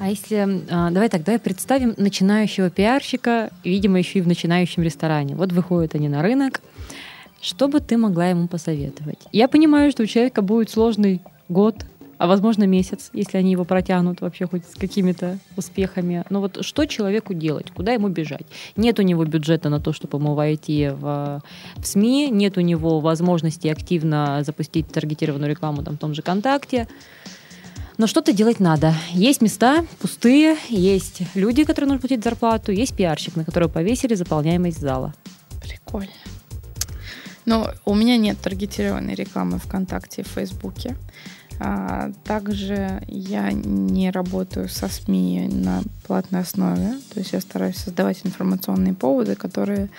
А 0.02 0.10
если, 0.10 0.64
а, 0.72 0.90
давай 0.90 1.10
давай 1.10 1.38
представим 1.38 1.94
начинающего 1.96 2.72
пиарщика, 2.72 3.52
видимо, 3.64 4.00
еще 4.00 4.18
и 4.18 4.22
в 4.24 4.28
начинающем 4.28 4.82
ресторане. 4.82 5.36
Вот 5.36 5.52
выходят 5.52 5.94
они 5.94 6.10
на 6.10 6.24
рынок, 6.24 6.62
что 7.42 7.68
бы 7.68 7.80
ты 7.80 7.98
могла 7.98 8.28
ему 8.28 8.48
посоветовать? 8.48 9.20
Я 9.32 9.48
понимаю, 9.48 9.92
что 9.92 10.04
у 10.04 10.06
человека 10.06 10.42
будет 10.42 10.70
сложный 10.70 11.22
год, 11.50 11.86
а 12.22 12.28
возможно 12.28 12.66
месяц, 12.66 13.10
если 13.14 13.38
они 13.40 13.52
его 13.52 13.66
протянут 13.66 14.22
вообще 14.22 14.46
хоть 14.46 14.64
с 14.64 14.76
какими-то 14.76 15.40
успехами. 15.58 16.24
Но 16.30 16.40
вот 16.40 16.64
что 16.64 16.86
человеку 16.86 17.34
делать? 17.34 17.72
Куда 17.72 17.94
ему 17.94 18.10
бежать? 18.10 18.46
Нет 18.76 19.00
у 19.00 19.02
него 19.02 19.26
бюджета 19.26 19.70
на 19.70 19.80
то, 19.80 19.92
чтобы 19.92 20.20
ему 20.20 20.36
войти 20.36 20.90
в, 20.90 21.42
в 21.78 21.84
СМИ, 21.84 22.30
нет 22.30 22.60
у 22.60 22.62
него 22.62 23.00
возможности 23.00 23.70
активно 23.70 24.44
запустить 24.46 24.92
таргетированную 24.92 25.50
рекламу 25.50 25.82
там, 25.82 25.96
в 25.96 25.98
том 25.98 26.14
же 26.14 26.22
ВКонтакте. 26.22 26.88
Но 27.98 28.06
что-то 28.06 28.34
делать 28.34 28.60
надо. 28.60 28.94
Есть 29.14 29.42
места 29.42 29.84
пустые, 30.00 30.58
есть 30.70 31.24
люди, 31.34 31.64
которые 31.64 31.90
нужно 31.90 32.02
платить 32.02 32.24
зарплату, 32.24 32.72
есть 32.72 32.96
пиарщик, 32.96 33.36
на 33.36 33.46
которого 33.46 33.70
повесили 33.70 34.14
заполняемость 34.14 34.80
зала. 34.80 35.16
Прикольно. 35.60 36.12
Но 37.46 37.72
у 37.86 37.96
меня 37.96 38.18
нет 38.18 38.38
таргетированной 38.40 39.16
рекламы 39.16 39.58
ВКонтакте 39.60 40.22
и 40.22 40.26
Фейсбуке. 40.26 40.96
А, 41.60 42.12
также 42.24 43.04
я 43.08 43.52
не 43.52 44.10
работаю 44.10 44.68
со 44.68 44.88
СМИ 44.88 45.48
на 45.52 45.84
платной 46.08 46.42
основе. 46.42 46.94
То 47.14 47.20
есть 47.20 47.34
я 47.34 47.42
стараюсь 47.42 47.78
создавать 47.78 48.22
информационные 48.24 48.94
поводы, 48.94 49.36
которые 49.36 49.90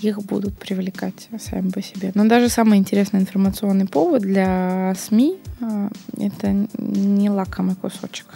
их 0.00 0.22
будут 0.22 0.58
привлекать 0.58 1.28
сами 1.38 1.70
по 1.70 1.82
себе. 1.82 2.12
Но 2.14 2.26
даже 2.26 2.48
самый 2.48 2.78
интересный 2.78 3.20
информационный 3.20 3.86
повод 3.86 4.22
для 4.22 4.94
СМИ 4.98 5.36
а, 5.60 5.90
это 6.16 6.66
не 6.78 7.28
лакомый 7.28 7.74
кусочек. 7.74 8.26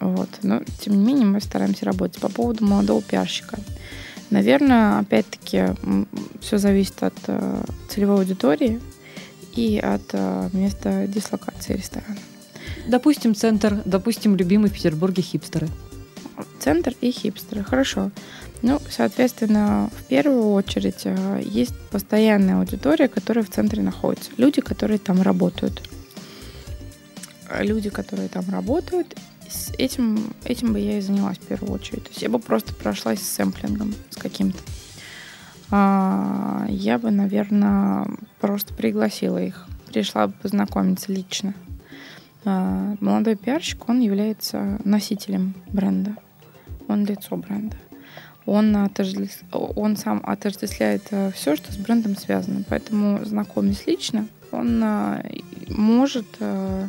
Вот. 0.00 0.30
Но, 0.42 0.62
тем 0.80 0.94
не 0.94 1.04
менее, 1.04 1.26
мы 1.26 1.40
стараемся 1.40 1.84
работать. 1.84 2.20
По 2.20 2.28
поводу 2.28 2.64
молодого 2.64 3.02
пиарщика. 3.02 3.58
Наверное, 4.32 5.00
опять-таки, 5.00 5.74
все 6.40 6.56
зависит 6.56 7.02
от 7.02 7.12
э, 7.26 7.64
целевой 7.90 8.20
аудитории 8.20 8.80
и 9.54 9.78
от 9.78 10.00
э, 10.14 10.48
места 10.54 11.06
дислокации 11.06 11.74
ресторана. 11.74 12.16
Допустим, 12.86 13.34
центр, 13.34 13.82
допустим, 13.84 14.34
любимый 14.34 14.70
в 14.70 14.72
Петербурге 14.72 15.22
хипстеры. 15.22 15.68
Центр 16.60 16.94
и 17.02 17.10
хипстеры, 17.10 17.62
хорошо. 17.62 18.10
Ну, 18.62 18.80
соответственно, 18.88 19.90
в 19.94 20.04
первую 20.04 20.52
очередь 20.52 21.02
э, 21.04 21.42
есть 21.44 21.78
постоянная 21.90 22.58
аудитория, 22.58 23.08
которая 23.08 23.44
в 23.44 23.50
центре 23.50 23.82
находится. 23.82 24.30
Люди, 24.38 24.62
которые 24.62 24.98
там 24.98 25.20
работают. 25.20 25.82
Люди, 27.60 27.90
которые 27.90 28.30
там 28.30 28.48
работают 28.48 29.14
с 29.52 29.72
этим, 29.78 30.32
этим 30.44 30.72
бы 30.72 30.80
я 30.80 30.98
и 30.98 31.00
занялась 31.00 31.38
в 31.38 31.46
первую 31.46 31.72
очередь. 31.72 32.04
То 32.04 32.10
есть 32.10 32.22
я 32.22 32.28
бы 32.28 32.38
просто 32.38 32.74
прошлась 32.74 33.20
с 33.20 33.32
сэмплингом, 33.32 33.94
с 34.10 34.16
каким-то. 34.16 34.58
А, 35.70 36.66
я 36.68 36.98
бы, 36.98 37.10
наверное, 37.10 38.06
просто 38.40 38.74
пригласила 38.74 39.42
их. 39.42 39.66
Пришла 39.92 40.26
бы 40.26 40.34
познакомиться 40.34 41.12
лично. 41.12 41.54
А, 42.44 42.96
молодой 43.00 43.36
пиарщик, 43.36 43.88
он 43.88 44.00
является 44.00 44.80
носителем 44.84 45.54
бренда. 45.68 46.16
Он 46.88 47.04
лицо 47.04 47.36
бренда. 47.36 47.76
Он, 48.44 48.76
отождеств... 48.76 49.44
он 49.52 49.96
сам 49.96 50.20
отождествляет 50.24 51.04
э, 51.10 51.30
все, 51.32 51.54
что 51.54 51.72
с 51.72 51.76
брендом 51.76 52.16
связано. 52.16 52.64
Поэтому, 52.68 53.24
знакомясь 53.24 53.86
лично, 53.86 54.26
он 54.50 54.82
э, 54.82 55.22
может 55.68 56.26
э, 56.40 56.88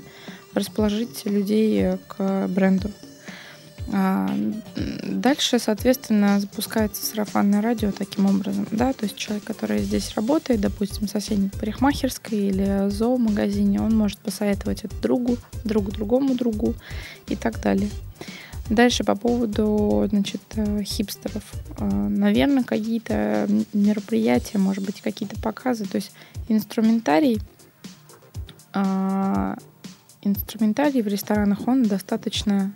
расположить 0.53 1.25
людей 1.25 1.97
к 2.07 2.47
бренду. 2.47 2.91
А, 3.91 4.29
дальше, 4.75 5.59
соответственно, 5.59 6.39
запускается 6.39 7.05
сарафанное 7.05 7.61
радио 7.61 7.91
таким 7.91 8.25
образом, 8.27 8.65
да, 8.71 8.93
то 8.93 9.05
есть 9.05 9.17
человек, 9.17 9.43
который 9.43 9.79
здесь 9.79 10.15
работает, 10.15 10.61
допустим, 10.61 11.07
в 11.07 11.11
соседней 11.11 11.49
парикмахерской 11.49 12.37
или 12.37 12.89
зоомагазине, 12.89 13.81
он 13.81 13.95
может 13.95 14.19
посоветовать 14.19 14.85
это 14.85 14.95
другу, 15.01 15.37
другу 15.65 15.91
другому 15.91 16.35
другу 16.35 16.75
и 17.27 17.35
так 17.35 17.61
далее. 17.61 17.89
Дальше 18.69 19.03
по 19.03 19.15
поводу, 19.15 20.05
значит, 20.09 20.41
э, 20.55 20.83
хипстеров. 20.83 21.43
А, 21.77 21.85
наверное, 21.85 22.63
какие-то 22.63 23.49
мероприятия, 23.73 24.57
может 24.57 24.85
быть, 24.85 25.01
какие-то 25.01 25.39
показы, 25.41 25.85
то 25.85 25.97
есть 25.97 26.13
инструментарий 26.47 27.41
а, 28.71 29.57
инструментарий 30.25 31.01
в 31.01 31.07
ресторанах, 31.07 31.67
он 31.67 31.83
достаточно 31.83 32.73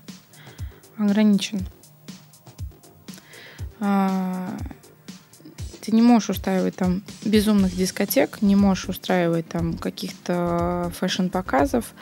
ограничен. 0.97 1.62
А, 3.79 4.57
ты 5.81 5.91
не 5.91 6.01
можешь 6.01 6.31
устраивать 6.31 6.75
там 6.75 7.03
безумных 7.23 7.75
дискотек, 7.75 8.41
не 8.41 8.55
можешь 8.55 8.89
устраивать 8.89 9.47
там 9.47 9.77
каких-то 9.77 10.91
фэшн-показов, 10.99 11.93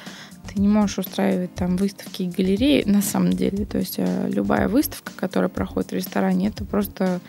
ты 0.47 0.59
не 0.59 0.67
можешь 0.67 0.99
устраивать 0.99 1.53
там 1.55 1.75
выставки 1.77 2.23
и 2.23 2.29
галереи 2.29 2.83
на 2.85 3.01
самом 3.01 3.33
деле. 3.33 3.65
То 3.65 3.77
есть 3.77 3.95
э, 3.97 4.29
любая 4.31 4.67
выставка, 4.67 5.11
которая 5.15 5.49
проходит 5.49 5.91
в 5.91 5.95
ресторане, 5.95 6.47
это 6.47 6.63
просто 6.63 7.19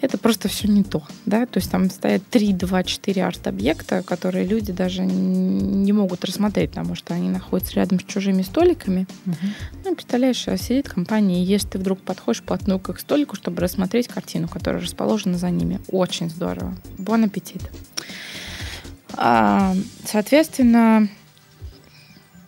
это 0.00 0.18
просто 0.18 0.48
все 0.48 0.68
не 0.68 0.84
то, 0.84 1.02
да, 1.26 1.46
то 1.46 1.58
есть 1.58 1.70
там 1.70 1.90
стоят 1.90 2.22
3, 2.30 2.52
2, 2.52 2.82
4 2.84 3.24
арт-объекта, 3.24 4.02
которые 4.02 4.46
люди 4.46 4.72
даже 4.72 5.04
не 5.04 5.92
могут 5.92 6.24
рассмотреть, 6.24 6.70
потому 6.70 6.94
что 6.94 7.14
они 7.14 7.28
находятся 7.28 7.74
рядом 7.74 7.98
с 7.98 8.04
чужими 8.04 8.42
столиками. 8.42 9.06
Угу. 9.26 9.36
Ну, 9.84 9.94
представляешь, 9.94 10.46
а 10.46 10.56
сидит 10.56 10.88
компания, 10.88 11.42
и 11.42 11.46
если 11.46 11.68
ты 11.68 11.78
вдруг 11.78 12.00
подходишь 12.00 12.42
вплотную 12.42 12.78
к 12.78 12.90
их 12.90 13.00
столику, 13.00 13.36
чтобы 13.36 13.60
рассмотреть 13.60 14.08
картину, 14.08 14.48
которая 14.48 14.82
расположена 14.82 15.36
за 15.36 15.50
ними. 15.50 15.80
Очень 15.88 16.30
здорово. 16.30 16.74
Бон 16.96 17.24
аппетит. 17.24 17.62
А, 19.16 19.74
соответственно, 20.04 21.08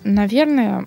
наверное, 0.04 0.86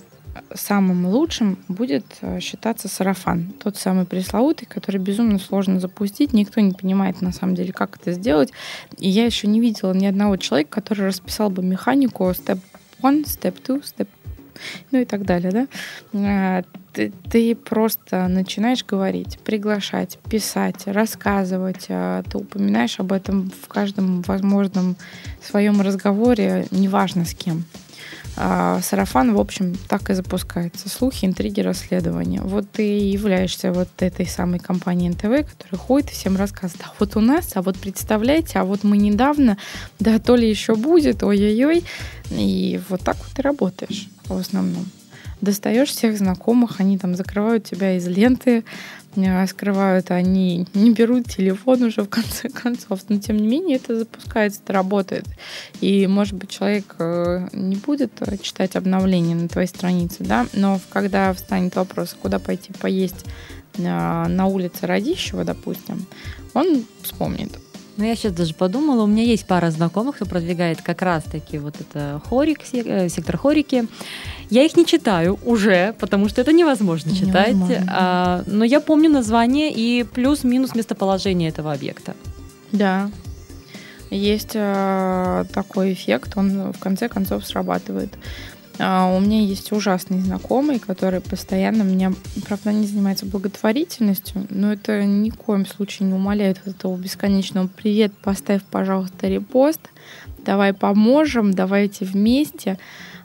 самым 0.53 1.05
лучшим 1.07 1.57
будет 1.67 2.05
э, 2.21 2.39
считаться 2.39 2.87
сарафан. 2.87 3.53
Тот 3.63 3.77
самый 3.77 4.05
пресловутый, 4.05 4.67
который 4.67 4.97
безумно 4.97 5.39
сложно 5.39 5.79
запустить. 5.79 6.33
Никто 6.33 6.61
не 6.61 6.73
понимает 6.73 7.21
на 7.21 7.31
самом 7.31 7.55
деле, 7.55 7.73
как 7.73 7.97
это 7.97 8.11
сделать. 8.11 8.51
И 8.97 9.09
я 9.09 9.25
еще 9.25 9.47
не 9.47 9.59
видела 9.59 9.93
ни 9.93 10.05
одного 10.05 10.37
человека, 10.37 10.71
который 10.71 11.07
расписал 11.07 11.49
бы 11.49 11.63
механику 11.63 12.23
step 12.29 12.59
one, 13.01 13.25
step 13.25 13.61
two, 13.61 13.83
step 13.83 14.07
ну 14.91 14.99
и 14.99 15.05
так 15.05 15.25
далее, 15.25 15.51
да, 15.51 15.67
э, 16.13 16.63
ты, 16.93 17.11
ты 17.29 17.55
просто 17.55 18.27
начинаешь 18.27 18.85
говорить, 18.85 19.39
приглашать, 19.39 20.19
писать, 20.29 20.85
рассказывать, 20.85 21.85
э, 21.89 22.23
ты 22.29 22.37
упоминаешь 22.37 22.99
об 22.99 23.11
этом 23.11 23.49
в 23.49 23.67
каждом 23.67 24.21
возможном 24.21 24.95
своем 25.41 25.81
разговоре, 25.81 26.67
неважно 26.71 27.25
с 27.25 27.33
кем. 27.33 27.65
А 28.35 28.81
сарафан, 28.81 29.33
в 29.33 29.39
общем, 29.39 29.75
так 29.87 30.09
и 30.09 30.13
запускается. 30.13 30.89
Слухи, 30.89 31.25
интриги, 31.25 31.61
расследования. 31.61 32.41
Вот 32.41 32.69
ты 32.71 32.81
являешься 32.81 33.71
вот 33.71 33.89
этой 33.99 34.25
самой 34.25 34.59
компанией 34.59 35.09
НТВ, 35.09 35.49
которая 35.51 35.79
ходит 35.79 36.09
и 36.09 36.13
всем 36.13 36.35
рассказывает, 36.35 36.85
а 36.85 36.93
вот 36.99 37.15
у 37.15 37.19
нас, 37.19 37.51
а 37.55 37.61
вот 37.61 37.77
представляете, 37.77 38.59
а 38.59 38.63
вот 38.63 38.83
мы 38.83 38.97
недавно, 38.97 39.57
да 39.99 40.19
то 40.19 40.35
ли 40.35 40.49
еще 40.49 40.75
будет, 40.75 41.23
ой-ой-ой. 41.23 41.83
И 42.31 42.79
вот 42.89 43.01
так 43.01 43.17
вот 43.17 43.37
и 43.37 43.41
работаешь 43.41 44.07
в 44.25 44.37
основном 44.37 44.85
достаешь 45.43 45.89
всех 45.89 46.17
знакомых, 46.17 46.79
они 46.79 46.97
там 46.97 47.15
закрывают 47.15 47.65
тебя 47.65 47.97
из 47.97 48.07
ленты, 48.07 48.63
э, 49.15 49.47
скрывают, 49.47 50.09
они 50.09 50.65
не 50.73 50.93
берут 50.93 51.29
телефон 51.29 51.83
уже 51.83 52.01
в 52.01 52.09
конце 52.09 52.49
концов. 52.63 53.01
Но 53.09 53.19
тем 53.19 53.37
не 53.37 53.47
менее 53.47 53.75
это 53.75 53.95
запускается, 53.95 54.61
это 54.63 54.73
работает. 54.73 55.25
И, 55.81 56.07
может 56.07 56.33
быть, 56.33 56.49
человек 56.49 56.95
э, 56.99 57.49
не 57.51 57.75
будет 57.75 58.11
э, 58.21 58.37
читать 58.37 58.75
обновления 58.75 59.35
на 59.35 59.49
твоей 59.49 59.67
странице, 59.67 60.17
да, 60.19 60.47
но 60.53 60.79
когда 60.89 61.33
встанет 61.33 61.75
вопрос, 61.75 62.15
куда 62.19 62.39
пойти 62.39 62.71
поесть 62.73 63.25
на 63.75 64.45
улице 64.45 64.85
Радищева, 64.85 65.43
допустим, 65.43 66.05
он 66.53 66.85
вспомнит 67.01 67.57
Ну, 67.97 68.03
я 68.03 68.15
сейчас 68.15 68.33
даже 68.33 68.53
подумала, 68.53 69.03
у 69.03 69.07
меня 69.07 69.23
есть 69.23 69.47
пара 69.47 69.71
знакомых, 69.71 70.17
кто 70.17 70.25
продвигает 70.27 70.83
как 70.83 71.01
раз-таки 71.01 71.57
вот 71.57 71.81
это 71.81 72.21
хорик, 72.29 72.61
сектор 72.63 73.37
хорики. 73.37 73.87
Я 74.53 74.65
их 74.65 74.77
не 74.77 74.85
читаю 74.85 75.39
уже, 75.45 75.95
потому 75.99 76.29
что 76.29 76.39
это 76.39 76.53
невозможно 76.53 77.15
читать. 77.15 77.55
Невозможно. 77.55 77.85
А, 77.89 78.43
но 78.45 78.63
я 78.63 78.81
помню 78.81 79.09
название 79.09 79.73
и 79.73 80.03
плюс-минус 80.03 80.75
местоположение 80.75 81.49
этого 81.49 81.73
объекта. 81.73 82.13
Да. 82.71 83.09
Есть 84.11 84.51
э, 84.53 85.45
такой 85.51 85.93
эффект, 85.93 86.33
он 86.35 86.71
в 86.71 86.77
конце 86.77 87.09
концов 87.09 87.47
срабатывает. 87.47 88.13
А, 88.77 89.07
у 89.07 89.19
меня 89.19 89.41
есть 89.41 89.71
ужасный 89.71 90.19
знакомый, 90.19 90.77
который 90.77 91.19
постоянно 91.19 91.81
меня, 91.81 92.13
правда, 92.47 92.71
не 92.71 92.85
занимается 92.85 93.25
благотворительностью, 93.25 94.45
но 94.51 94.71
это 94.71 95.03
ни 95.03 95.31
в 95.31 95.35
коем 95.35 95.65
случае 95.65 96.09
не 96.09 96.13
умаляет 96.13 96.59
от 96.59 96.75
этого 96.75 96.95
бесконечного 96.95 97.69
«Привет, 97.75 98.13
поставь, 98.21 98.61
пожалуйста, 98.69 99.27
репост, 99.27 99.81
давай 100.45 100.73
поможем, 100.73 101.55
давайте 101.55 102.05
вместе». 102.05 102.77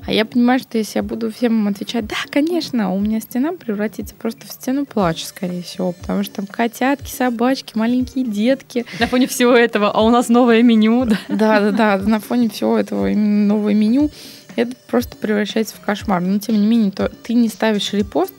А 0.08 0.10
я 0.10 0.24
понимаю, 0.24 0.58
что 0.58 0.78
если 0.78 1.00
я 1.00 1.02
буду 1.02 1.30
всем 1.30 1.68
отвечать, 1.68 2.06
да, 2.06 2.16
конечно, 2.30 2.94
у 2.94 2.98
меня 2.98 3.20
стена 3.20 3.52
превратится 3.52 4.14
просто 4.14 4.46
в 4.46 4.50
стену 4.50 4.86
плача, 4.86 5.26
скорее 5.26 5.62
всего, 5.62 5.92
потому 5.92 6.22
что 6.22 6.36
там 6.36 6.46
котятки, 6.46 7.10
собачки, 7.10 7.76
маленькие 7.76 8.24
детки. 8.24 8.86
На 9.00 9.06
фоне 9.06 9.26
всего 9.26 9.52
этого, 9.52 9.90
а 9.90 10.00
у 10.02 10.08
нас 10.08 10.30
новое 10.30 10.62
меню. 10.62 11.04
Да, 11.28 11.60
да, 11.60 11.70
да, 11.72 11.98
на 11.98 12.20
фоне 12.20 12.48
всего 12.48 12.78
этого 12.78 13.06
новое 13.10 13.74
меню 13.74 14.10
это 14.56 14.74
просто 14.86 15.14
превращается 15.18 15.76
в 15.76 15.80
кошмар. 15.80 16.22
Но 16.22 16.38
тем 16.38 16.58
не 16.58 16.66
менее, 16.66 16.90
то 16.90 17.10
ты 17.10 17.34
не 17.34 17.50
ставишь 17.50 17.92
репост, 17.92 18.32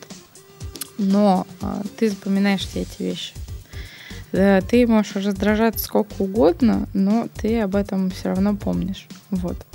но 0.98 1.46
а, 1.62 1.84
ты 2.00 2.10
запоминаешь 2.10 2.62
все 2.62 2.82
эти 2.82 3.04
вещи. 3.04 3.34
Да, 4.32 4.62
ты 4.62 4.88
можешь 4.88 5.16
раздражаться 5.18 5.86
сколько 5.86 6.14
угодно, 6.18 6.90
но 6.96 7.28
ты 7.40 7.60
об 7.60 7.76
этом 7.76 8.10
все 8.10 8.30
равно 8.30 8.56
помнишь. 8.56 9.08
Вот. 9.30 9.69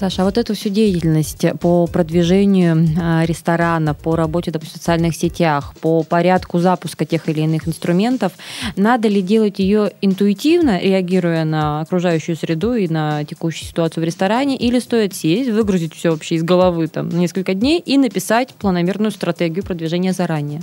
Саша, 0.00 0.22
а 0.22 0.24
вот 0.24 0.38
эту 0.38 0.54
всю 0.54 0.70
деятельность 0.70 1.44
по 1.60 1.86
продвижению 1.86 2.88
а, 2.98 3.22
ресторана, 3.26 3.92
по 3.92 4.16
работе, 4.16 4.50
допустим, 4.50 4.76
в 4.76 4.78
социальных 4.78 5.14
сетях, 5.14 5.74
по 5.82 6.02
порядку 6.04 6.58
запуска 6.58 7.04
тех 7.04 7.28
или 7.28 7.40
иных 7.40 7.68
инструментов, 7.68 8.32
надо 8.76 9.08
ли 9.08 9.20
делать 9.20 9.58
ее 9.58 9.92
интуитивно, 10.00 10.80
реагируя 10.80 11.44
на 11.44 11.82
окружающую 11.82 12.34
среду 12.34 12.72
и 12.72 12.88
на 12.88 13.26
текущую 13.26 13.68
ситуацию 13.68 14.02
в 14.02 14.06
ресторане, 14.06 14.56
или 14.56 14.78
стоит 14.78 15.14
сесть, 15.14 15.50
выгрузить 15.50 15.92
все 15.94 16.12
вообще 16.12 16.36
из 16.36 16.44
головы 16.44 16.88
там, 16.88 17.10
на 17.10 17.18
несколько 17.18 17.52
дней 17.52 17.78
и 17.78 17.98
написать 17.98 18.54
планомерную 18.54 19.10
стратегию 19.10 19.62
продвижения 19.62 20.14
заранее? 20.14 20.62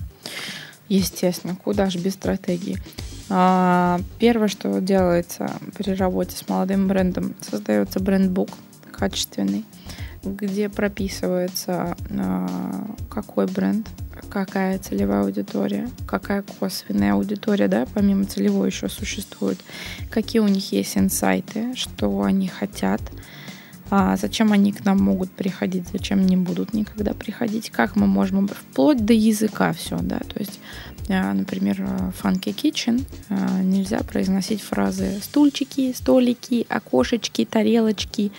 Естественно, 0.89 1.55
куда 1.63 1.91
же 1.91 1.99
без 1.99 2.13
стратегии. 2.13 2.77
А, 3.29 3.99
первое, 4.17 4.47
что 4.47 4.79
делается 4.79 5.51
при 5.77 5.93
работе 5.93 6.35
с 6.35 6.49
молодым 6.49 6.87
брендом, 6.87 7.35
создается 7.41 7.99
брендбук, 7.99 8.49
качественный, 8.97 9.65
где 10.23 10.69
прописывается, 10.69 11.95
а, 12.09 12.87
какой 13.09 13.45
бренд, 13.45 13.87
какая 14.29 14.79
целевая 14.79 15.21
аудитория, 15.21 15.89
какая 16.05 16.43
косвенная 16.43 17.13
аудитория, 17.13 17.67
да, 17.67 17.87
помимо 17.93 18.25
целевой 18.25 18.69
еще 18.69 18.89
существует, 18.89 19.59
какие 20.09 20.41
у 20.41 20.47
них 20.47 20.71
есть 20.71 20.97
инсайты, 20.97 21.75
что 21.75 22.21
они 22.23 22.47
хотят, 22.47 23.01
а 23.89 24.17
зачем 24.17 24.51
они 24.51 24.73
к 24.73 24.83
нам 24.83 25.01
могут 25.01 25.31
приходить, 25.31 25.85
зачем 25.93 26.25
не 26.25 26.35
будут 26.35 26.73
никогда 26.73 27.13
приходить, 27.13 27.69
как 27.69 27.95
мы 27.95 28.05
можем, 28.05 28.47
вплоть 28.47 29.05
до 29.05 29.13
языка 29.13 29.71
все, 29.71 29.97
да, 30.01 30.19
то 30.19 30.39
есть, 30.39 30.59
а, 31.07 31.33
например, 31.33 31.79
Funky 32.21 32.53
Kitchen 32.53 33.05
нельзя 33.63 33.99
произносить 33.99 34.61
фразы 34.61 35.19
стульчики, 35.21 35.93
столики, 35.93 36.65
окошечки, 36.67 37.45
тарелочки, 37.45 38.31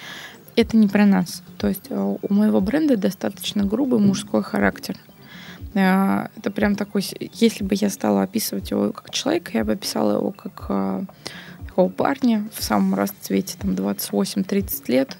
это 0.60 0.76
не 0.76 0.88
про 0.88 1.06
нас. 1.06 1.42
То 1.56 1.68
есть 1.68 1.86
э, 1.88 2.16
у 2.20 2.34
моего 2.34 2.60
бренда 2.60 2.96
достаточно 2.96 3.64
грубый 3.64 4.00
мужской 4.00 4.42
характер. 4.42 4.96
Э, 5.74 6.26
это 6.36 6.50
прям 6.50 6.74
такой... 6.74 7.04
Если 7.34 7.64
бы 7.64 7.74
я 7.76 7.90
стала 7.90 8.22
описывать 8.22 8.70
его 8.70 8.92
как 8.92 9.10
человека, 9.10 9.52
я 9.54 9.64
бы 9.64 9.72
описала 9.72 10.16
его 10.16 10.32
как 10.32 10.66
э, 10.68 11.04
такого 11.66 11.88
парня 11.88 12.48
в 12.54 12.62
самом 12.62 12.94
расцвете, 12.94 13.56
там 13.58 13.70
28-30 13.70 14.82
лет. 14.88 15.16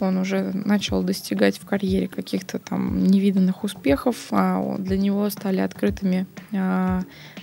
Он 0.00 0.18
уже 0.18 0.50
начал 0.52 1.02
достигать 1.02 1.58
в 1.58 1.64
карьере 1.64 2.08
каких-то 2.08 2.58
там 2.58 3.04
невиданных 3.04 3.64
успехов. 3.64 4.16
А 4.30 4.76
для 4.78 4.98
него 4.98 5.28
стали 5.30 5.60
открытыми 5.60 6.26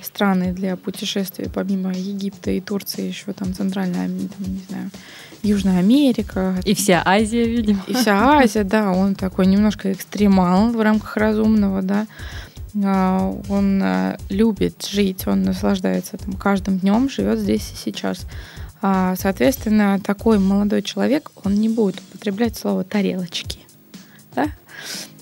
страны 0.01 0.53
для 0.53 0.75
путешествий, 0.75 1.49
помимо 1.53 1.91
Египта 1.93 2.51
и 2.51 2.61
Турции, 2.61 3.07
еще 3.07 3.33
там 3.33 3.53
Центральная, 3.53 4.07
там, 4.07 4.53
не 4.53 4.61
знаю, 4.69 4.91
Южная 5.43 5.79
Америка. 5.79 6.55
И 6.63 6.73
вся 6.73 7.01
Азия, 7.05 7.45
видимо. 7.45 7.81
И 7.87 7.93
вся 7.93 8.37
Азия, 8.37 8.63
да. 8.63 8.91
Он 8.91 9.13
такой 9.13 9.45
немножко 9.45 9.91
экстремал 9.91 10.71
в 10.71 10.81
рамках 10.81 11.17
разумного, 11.17 11.81
да. 11.81 12.07
А, 12.81 13.31
он 13.49 13.81
э, 13.83 14.17
любит 14.29 14.83
жить, 14.83 15.27
он 15.27 15.43
наслаждается 15.43 16.17
там, 16.17 16.33
каждым 16.33 16.79
днем, 16.79 17.09
живет 17.09 17.39
здесь 17.39 17.71
и 17.73 17.75
сейчас. 17.75 18.25
А, 18.85 19.15
соответственно, 19.15 19.97
такой 20.03 20.39
молодой 20.39 20.81
человек, 20.81 21.31
он 21.45 21.55
не 21.55 21.69
будет 21.69 22.01
употреблять 22.01 22.57
слово 22.57 22.83
тарелочки. 22.83 23.59
Да? 24.35 24.47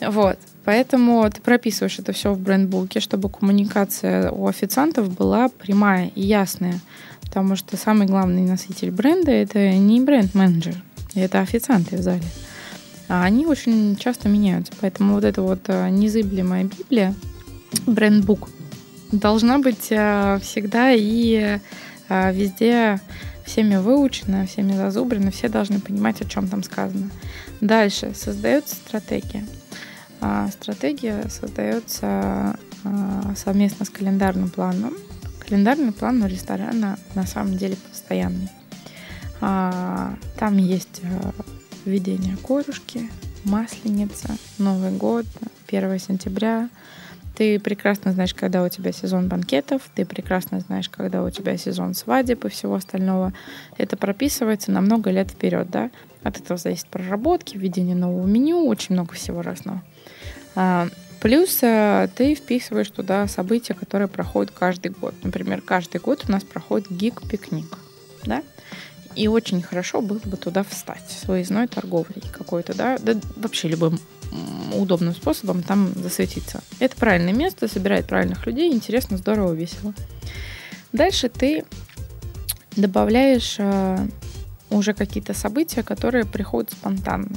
Вот. 0.01 0.39
Поэтому 0.65 1.29
ты 1.29 1.41
прописываешь 1.41 1.99
это 1.99 2.11
все 2.11 2.33
в 2.33 2.39
брендбуке, 2.39 2.99
чтобы 2.99 3.29
коммуникация 3.29 4.31
у 4.31 4.47
официантов 4.47 5.15
была 5.15 5.47
прямая 5.47 6.07
и 6.07 6.21
ясная. 6.21 6.79
Потому 7.21 7.55
что 7.55 7.77
самый 7.77 8.07
главный 8.07 8.41
носитель 8.41 8.89
бренда 8.89 9.29
это 9.29 9.73
не 9.73 10.01
бренд-менеджер, 10.01 10.81
это 11.13 11.41
официанты 11.41 11.97
в 11.97 12.01
зале. 12.01 12.23
А 13.09 13.23
они 13.23 13.45
очень 13.45 13.95
часто 13.95 14.27
меняются. 14.27 14.73
Поэтому 14.81 15.13
вот 15.13 15.23
эта 15.23 15.43
вот 15.43 15.59
а, 15.67 15.87
незыблемая 15.87 16.63
Библия, 16.63 17.13
брендбук, 17.85 18.49
должна 19.11 19.59
быть 19.59 19.89
а, 19.91 20.39
всегда 20.39 20.93
и 20.93 21.59
везде 22.09 22.99
всеми 23.45 23.75
выучена, 23.75 24.45
всеми 24.45 24.73
зазубрена, 24.73 25.31
все 25.31 25.49
должны 25.49 25.79
понимать, 25.79 26.21
о 26.21 26.25
чем 26.25 26.47
там 26.47 26.63
сказано. 26.63 27.09
Дальше 27.59 28.13
создается 28.15 28.75
стратегия. 28.75 29.45
Стратегия 30.51 31.27
создается 31.29 32.55
совместно 33.35 33.85
с 33.85 33.89
календарным 33.89 34.49
планом, 34.49 34.93
Календарный 35.51 35.91
план 35.91 36.23
у 36.23 36.27
ресторана 36.27 36.97
на 37.13 37.25
самом 37.25 37.57
деле 37.57 37.75
постоянный. 37.75 38.47
А, 39.41 40.15
там 40.37 40.55
есть 40.55 41.01
а, 41.03 41.33
введение 41.83 42.37
корюшки, 42.37 43.11
масленица, 43.43 44.37
Новый 44.59 44.91
год, 44.91 45.25
1 45.67 45.99
сентября. 45.99 46.69
Ты 47.35 47.59
прекрасно 47.59 48.11
знаешь, 48.11 48.33
когда 48.33 48.63
у 48.63 48.69
тебя 48.69 48.91
сезон 48.91 49.27
банкетов, 49.27 49.83
ты 49.95 50.05
прекрасно 50.05 50.59
знаешь, 50.59 50.89
когда 50.89 51.23
у 51.23 51.29
тебя 51.29 51.57
сезон 51.57 51.93
свадеб 51.93 52.45
и 52.45 52.49
всего 52.49 52.75
остального. 52.75 53.33
Это 53.77 53.97
прописывается 53.97 54.71
на 54.71 54.81
много 54.81 55.11
лет 55.11 55.31
вперед, 55.31 55.69
да? 55.69 55.89
От 56.23 56.39
этого 56.39 56.57
зависит 56.57 56.87
проработки, 56.87 57.57
введение 57.57 57.95
нового 57.95 58.27
меню, 58.27 58.65
очень 58.67 58.95
много 58.95 59.13
всего 59.13 59.41
разного. 59.41 59.81
А, 60.55 60.87
Плюс 61.21 61.59
э, 61.61 62.09
ты 62.15 62.33
вписываешь 62.33 62.89
туда 62.89 63.27
события, 63.27 63.75
которые 63.75 64.07
проходят 64.07 64.51
каждый 64.51 64.89
год. 64.89 65.13
Например, 65.21 65.61
каждый 65.61 66.01
год 66.01 66.25
у 66.27 66.31
нас 66.31 66.43
проходит 66.43 66.89
гик-пикник. 66.89 67.77
Да? 68.23 68.41
И 69.15 69.27
очень 69.27 69.61
хорошо 69.61 70.01
было 70.01 70.19
бы 70.19 70.37
туда 70.37 70.63
встать 70.63 71.09
с 71.09 71.27
выездной 71.27 71.67
торговлей 71.67 72.23
какой-то, 72.31 72.73
да, 72.73 72.97
да 72.97 73.13
вообще 73.35 73.67
любым 73.67 73.99
удобным 74.73 75.13
способом 75.13 75.61
там 75.61 75.91
засветиться. 75.95 76.61
Это 76.79 76.95
правильное 76.95 77.33
место, 77.33 77.67
собирает 77.67 78.07
правильных 78.07 78.45
людей, 78.45 78.71
интересно, 78.71 79.17
здорово, 79.17 79.53
весело. 79.53 79.93
Дальше 80.93 81.27
ты 81.27 81.65
добавляешь 82.77 83.55
э, 83.57 84.07
уже 84.69 84.93
какие-то 84.93 85.33
события, 85.33 85.83
которые 85.83 86.25
приходят 86.25 86.71
спонтанно. 86.71 87.35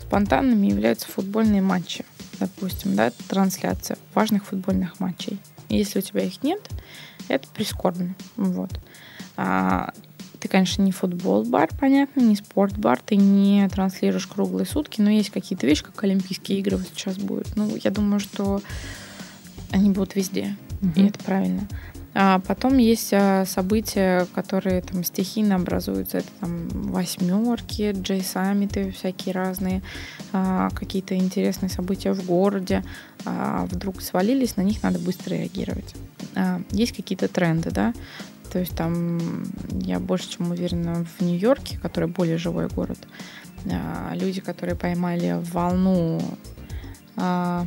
Спонтанными 0.00 0.68
являются 0.68 1.08
футбольные 1.08 1.62
матчи 1.62 2.04
допустим, 2.42 2.96
да, 2.96 3.12
трансляция 3.28 3.96
важных 4.14 4.44
футбольных 4.44 4.98
матчей. 5.00 5.38
Если 5.68 6.00
у 6.00 6.02
тебя 6.02 6.24
их 6.24 6.42
нет, 6.42 6.60
это 7.28 7.46
прискорбно. 7.48 8.14
Вот. 8.36 8.70
А, 10.42 10.44
ты, 10.44 10.48
конечно, 10.48 10.82
не 10.82 10.92
футбол-бар, 10.92 11.70
понятно, 11.78 12.20
не 12.20 12.36
спорт-бар, 12.36 13.00
ты 13.04 13.16
не 13.16 13.68
транслируешь 13.68 14.26
круглые 14.26 14.66
сутки, 14.66 15.00
но 15.00 15.10
есть 15.10 15.30
какие-то 15.30 15.66
вещи, 15.66 15.84
как 15.84 16.02
Олимпийские 16.02 16.58
игры 16.58 16.76
вот 16.78 16.88
сейчас 16.92 17.16
будут. 17.16 17.54
Ну, 17.56 17.70
я 17.76 17.90
думаю, 17.90 18.18
что 18.18 18.60
они 19.70 19.90
будут 19.90 20.16
везде, 20.16 20.56
угу. 20.80 20.92
и 20.96 21.06
это 21.06 21.18
правильно. 21.20 21.68
А 22.14 22.40
потом 22.40 22.76
есть 22.76 23.10
а, 23.12 23.46
события, 23.46 24.26
которые 24.34 24.82
там 24.82 25.02
стихийно 25.02 25.54
образуются. 25.54 26.18
Это 26.18 26.28
там 26.40 26.68
восьмерки, 26.68 27.92
джей-саммиты 27.92 28.90
всякие 28.92 29.34
разные, 29.34 29.80
а, 30.32 30.68
какие-то 30.70 31.16
интересные 31.16 31.70
события 31.70 32.12
в 32.12 32.26
городе. 32.26 32.84
Вдруг 33.24 34.02
свалились, 34.02 34.56
на 34.56 34.62
них 34.62 34.82
надо 34.82 34.98
быстро 34.98 35.34
реагировать. 35.34 35.94
Есть 36.72 36.96
какие-то 36.96 37.28
тренды, 37.28 37.70
да. 37.70 37.94
То 38.52 38.58
есть 38.58 38.74
там, 38.74 39.18
я 39.80 39.98
больше 39.98 40.28
чем 40.28 40.50
уверена, 40.50 41.06
в 41.18 41.22
Нью-Йорке, 41.22 41.78
который 41.78 42.08
более 42.08 42.36
живой 42.36 42.68
город, 42.68 42.98
а, 43.70 44.12
люди, 44.14 44.42
которые 44.42 44.76
поймали 44.76 45.38
волну 45.52 46.20
а, 47.16 47.66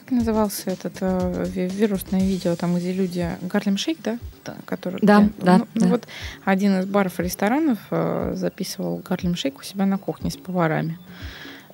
как 0.00 0.10
назывался 0.10 0.70
этот 0.70 0.94
э, 1.00 1.44
вирусное 1.54 2.20
видео, 2.20 2.56
там, 2.56 2.74
где 2.74 2.92
люди... 2.92 3.30
Гарлем 3.42 3.76
Шейк, 3.76 3.98
да? 4.02 4.18
Который, 4.64 4.98
да, 5.00 5.20
где, 5.20 5.32
да, 5.38 5.58
ну, 5.58 5.66
да. 5.74 5.86
Ну, 5.86 5.88
вот 5.92 6.08
один 6.44 6.80
из 6.80 6.86
баров 6.86 7.20
и 7.20 7.22
ресторанов 7.22 7.78
э, 7.90 8.32
записывал 8.34 9.00
Гарлем 9.08 9.36
Шейк 9.36 9.60
у 9.60 9.62
себя 9.62 9.86
на 9.86 9.98
кухне 9.98 10.30
с 10.32 10.36
поварами. 10.36 10.98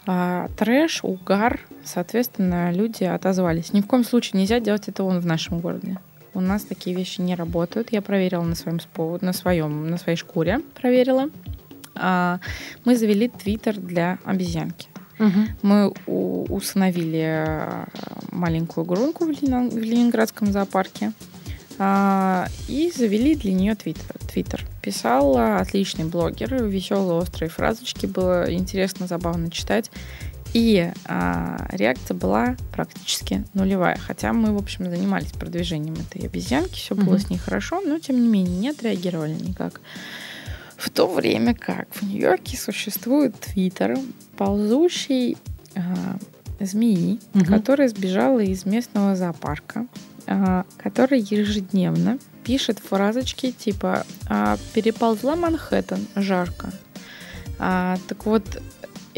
А, 0.06 0.48
трэш, 0.58 1.00
угар, 1.02 1.60
соответственно, 1.84 2.70
люди 2.72 3.04
отозвались. 3.04 3.72
Ни 3.72 3.80
в 3.80 3.86
коем 3.86 4.04
случае 4.04 4.40
нельзя 4.40 4.60
делать 4.60 4.88
это 4.88 5.02
он 5.02 5.20
в 5.20 5.26
нашем 5.26 5.60
городе. 5.60 5.98
У 6.38 6.40
нас 6.40 6.62
такие 6.62 6.94
вещи 6.94 7.20
не 7.20 7.34
работают. 7.34 7.88
Я 7.90 8.00
проверила 8.00 8.44
на 8.44 8.54
своем 8.54 8.78
на 9.20 9.32
своем, 9.32 9.90
на 9.90 9.98
своей 9.98 10.16
шкуре 10.16 10.60
проверила. 10.80 11.30
А, 11.96 12.38
мы 12.84 12.96
завели 12.96 13.28
твиттер 13.28 13.76
для 13.76 14.20
обезьянки. 14.24 14.88
Угу. 15.18 15.40
Мы 15.62 15.92
у, 16.06 16.44
усыновили 16.44 17.44
э, 17.44 17.84
маленькую 18.30 18.84
грунку 18.84 19.24
в, 19.24 19.30
Лени, 19.30 19.68
в 19.68 19.78
Ленинградском 19.78 20.52
зоопарке 20.52 21.10
а, 21.76 22.46
и 22.68 22.92
завели 22.96 23.34
для 23.34 23.52
нее 23.52 23.74
твиттер. 23.74 24.16
твиттер. 24.32 24.64
Писал 24.80 25.36
отличный 25.36 26.04
блогер, 26.04 26.62
веселые 26.62 27.18
острые 27.18 27.50
фразочки, 27.50 28.06
было 28.06 28.54
интересно, 28.54 29.08
забавно 29.08 29.50
читать. 29.50 29.90
И 30.54 30.90
а, 31.04 31.66
реакция 31.70 32.14
была 32.14 32.56
практически 32.72 33.44
нулевая. 33.54 33.98
Хотя 33.98 34.32
мы, 34.32 34.54
в 34.54 34.56
общем, 34.56 34.86
занимались 34.86 35.32
продвижением 35.32 35.94
этой 35.94 36.26
обезьянки, 36.26 36.74
все 36.74 36.94
было 36.94 37.16
mm 37.16 37.18
с 37.18 37.30
ней 37.30 37.38
хорошо, 37.38 37.80
но 37.80 37.98
тем 37.98 38.20
не 38.20 38.28
менее 38.28 38.56
не 38.56 38.68
отреагировали 38.70 39.34
никак. 39.34 39.80
В 40.76 40.90
то 40.90 41.12
время 41.12 41.54
как 41.54 41.88
в 41.92 42.02
Нью-Йорке 42.02 42.56
существует 42.56 43.34
Твиттер, 43.40 43.98
ползущий 44.36 45.36
э, 45.74 45.80
змеи, 46.60 47.18
угу. 47.34 47.44
которая 47.44 47.88
сбежала 47.88 48.38
из 48.38 48.64
местного 48.64 49.16
зоопарка, 49.16 49.86
э, 50.26 50.62
которая 50.76 51.20
ежедневно 51.20 52.18
пишет 52.44 52.78
фразочки 52.78 53.50
типа 53.50 54.06
«Переползла 54.72 55.36
Манхэттен, 55.36 56.06
жарко». 56.16 56.72
А, 57.58 57.98
так 58.06 58.24
вот, 58.24 58.62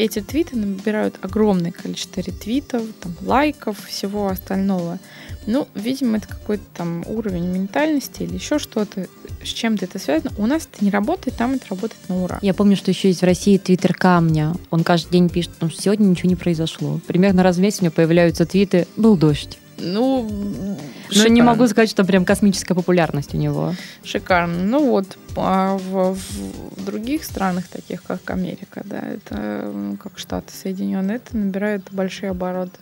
эти 0.01 0.19
твиты 0.19 0.57
набирают 0.57 1.15
огромное 1.21 1.71
количество 1.71 2.21
ретвитов, 2.21 2.81
там, 2.99 3.13
лайков, 3.21 3.77
всего 3.85 4.27
остального. 4.27 4.97
Ну, 5.45 5.67
видимо, 5.75 6.17
это 6.17 6.27
какой-то 6.27 6.63
там 6.75 7.03
уровень 7.07 7.45
ментальности 7.45 8.23
или 8.23 8.33
еще 8.33 8.57
что-то, 8.57 9.07
с 9.43 9.47
чем-то 9.47 9.85
это 9.85 9.99
связано. 9.99 10.31
У 10.37 10.47
нас 10.47 10.67
это 10.71 10.83
не 10.83 10.89
работает, 10.89 11.37
там 11.37 11.53
это 11.53 11.65
работает 11.69 12.01
на 12.09 12.23
ура. 12.23 12.39
Я 12.41 12.55
помню, 12.55 12.75
что 12.75 12.89
еще 12.89 13.09
есть 13.09 13.21
в 13.21 13.25
России 13.25 13.57
твиттер 13.57 13.93
камня. 13.93 14.55
Он 14.71 14.83
каждый 14.83 15.11
день 15.11 15.29
пишет, 15.29 15.51
что 15.55 15.69
сегодня 15.69 16.05
ничего 16.05 16.29
не 16.29 16.35
произошло. 16.35 16.99
Примерно 17.05 17.43
раз 17.43 17.57
в 17.57 17.59
месяц 17.59 17.81
у 17.81 17.85
него 17.85 17.93
появляются 17.93 18.47
твиты 18.47 18.87
«Был 18.97 19.15
дождь». 19.15 19.60
Ну, 19.77 20.77
но 21.15 21.27
не 21.27 21.41
могу 21.41 21.67
сказать, 21.67 21.89
что 21.89 22.05
прям 22.05 22.25
космическая 22.25 22.75
популярность 22.75 23.33
у 23.33 23.37
него. 23.37 23.73
Шикарно. 24.03 24.63
Ну 24.63 24.89
вот, 24.89 25.17
а 25.35 25.77
в, 25.77 26.13
в 26.13 26.85
других 26.85 27.23
странах, 27.23 27.67
таких 27.67 28.03
как 28.03 28.29
Америка, 28.29 28.83
да, 28.85 28.99
это 28.99 29.97
как 30.01 30.19
Штаты 30.19 30.53
Соединенные, 30.53 31.17
это 31.17 31.35
набирает 31.35 31.87
большие 31.91 32.31
обороты. 32.31 32.79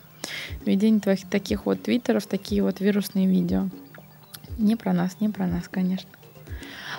Введение 0.64 1.00
твоих 1.00 1.28
таких 1.28 1.66
вот 1.66 1.82
твиттеров, 1.82 2.26
такие 2.26 2.62
вот 2.62 2.80
вирусные 2.80 3.26
видео. 3.26 3.68
Не 4.58 4.76
про 4.76 4.92
нас, 4.92 5.16
не 5.20 5.30
про 5.30 5.46
нас, 5.46 5.68
конечно. 5.68 6.08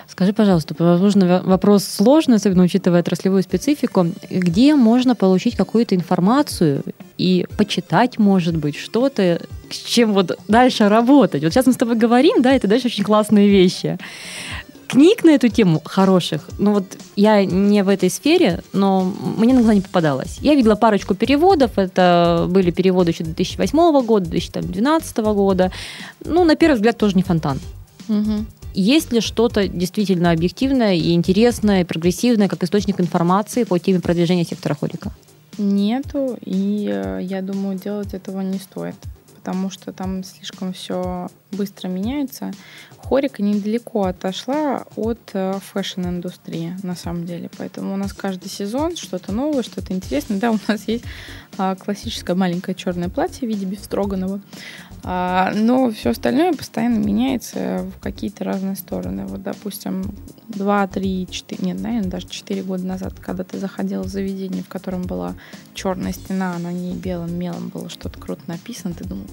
Скажи, 0.08 0.32
пожалуйста, 0.32 0.74
возможно, 0.78 1.42
вопрос 1.44 1.84
сложный, 1.84 2.36
особенно 2.36 2.64
учитывая 2.64 3.00
отраслевую 3.00 3.42
специфику. 3.42 4.06
Где 4.30 4.74
можно 4.74 5.14
получить 5.14 5.56
какую-то 5.56 5.94
информацию 5.94 6.82
и 7.18 7.46
почитать, 7.56 8.18
может 8.18 8.56
быть, 8.56 8.76
что-то, 8.76 9.40
с 9.70 9.76
чем 9.76 10.12
вот 10.12 10.38
дальше 10.48 10.88
работать? 10.88 11.42
Вот 11.42 11.52
сейчас 11.52 11.66
мы 11.66 11.72
с 11.72 11.76
тобой 11.76 11.96
говорим, 11.96 12.42
да, 12.42 12.52
это 12.52 12.68
дальше 12.68 12.88
очень 12.88 13.04
классные 13.04 13.48
вещи 13.48 13.98
книг 14.92 15.24
на 15.24 15.30
эту 15.30 15.48
тему 15.48 15.80
хороших, 15.84 16.42
ну 16.58 16.74
вот 16.74 16.84
я 17.16 17.46
не 17.46 17.82
в 17.82 17.88
этой 17.88 18.10
сфере, 18.10 18.62
но 18.74 19.10
мне 19.38 19.54
на 19.54 19.60
глаза 19.60 19.74
не 19.74 19.80
попадалось. 19.80 20.36
Я 20.42 20.54
видела 20.54 20.74
парочку 20.74 21.14
переводов, 21.14 21.78
это 21.78 22.46
были 22.50 22.70
переводы 22.70 23.12
еще 23.12 23.24
2008 23.24 24.04
года, 24.04 24.28
2012 24.28 25.16
года. 25.16 25.72
Ну, 26.26 26.44
на 26.44 26.56
первый 26.56 26.74
взгляд, 26.74 26.98
тоже 26.98 27.16
не 27.16 27.22
фонтан. 27.22 27.58
Угу. 28.08 28.44
Есть 28.74 29.12
ли 29.12 29.20
что-то 29.20 29.68
действительно 29.68 30.30
объективное 30.30 30.94
и 30.94 31.12
интересное, 31.12 31.82
и 31.82 31.84
прогрессивное, 31.84 32.48
как 32.48 32.62
источник 32.62 33.00
информации 33.00 33.64
по 33.64 33.78
теме 33.78 34.00
продвижения 34.00 34.44
сектора 34.44 34.74
HoReCa? 34.74 35.12
Нету, 35.58 36.38
и 36.44 36.88
э, 36.90 37.20
я 37.22 37.42
думаю, 37.42 37.78
делать 37.78 38.14
этого 38.14 38.40
не 38.40 38.58
стоит, 38.58 38.94
потому 39.42 39.70
что 39.70 39.92
там 39.92 40.22
слишком 40.22 40.72
все 40.72 41.28
быстро 41.50 41.88
меняется. 41.88 42.52
HoReCa 42.96 43.42
недалеко 43.42 44.04
отошла 44.04 44.86
от 44.94 45.18
э, 45.32 45.58
фэшн-индустрии, 45.60 46.76
на 46.84 46.94
самом 46.94 47.26
деле. 47.26 47.50
Поэтому 47.58 47.94
у 47.94 47.96
нас 47.96 48.12
каждый 48.12 48.48
сезон 48.48 48.96
что-то 48.96 49.32
новое, 49.32 49.64
что-то 49.64 49.92
интересное. 49.92 50.38
Да, 50.38 50.52
у 50.52 50.58
нас 50.68 50.84
есть 50.86 51.04
а, 51.58 51.74
классическое 51.74 52.36
маленькое 52.36 52.76
черное 52.76 53.08
платье 53.08 53.48
в 53.48 53.50
виде 53.50 53.66
бифстроганова. 53.66 54.40
Но 55.04 55.90
все 55.90 56.10
остальное 56.10 56.52
постоянно 56.52 56.98
меняется 56.98 57.90
в 57.96 58.00
какие-то 58.00 58.44
разные 58.44 58.76
стороны. 58.76 59.26
Вот, 59.26 59.42
допустим, 59.42 60.14
2, 60.48 60.86
3, 60.86 61.28
4, 61.28 61.66
нет, 61.66 61.80
наверное, 61.80 62.08
даже 62.08 62.28
4 62.28 62.62
года 62.62 62.86
назад, 62.86 63.14
когда 63.18 63.42
ты 63.42 63.58
заходил 63.58 64.02
в 64.02 64.08
заведение, 64.08 64.62
в 64.62 64.68
котором 64.68 65.02
была 65.02 65.34
черная 65.74 66.12
стена, 66.12 66.54
а 66.56 66.58
на 66.58 66.72
ней 66.72 66.94
белым 66.94 67.38
мелом 67.38 67.68
было 67.68 67.88
что-то 67.88 68.18
круто 68.18 68.42
написано, 68.46 68.94
ты 68.94 69.04
думал, 69.04 69.26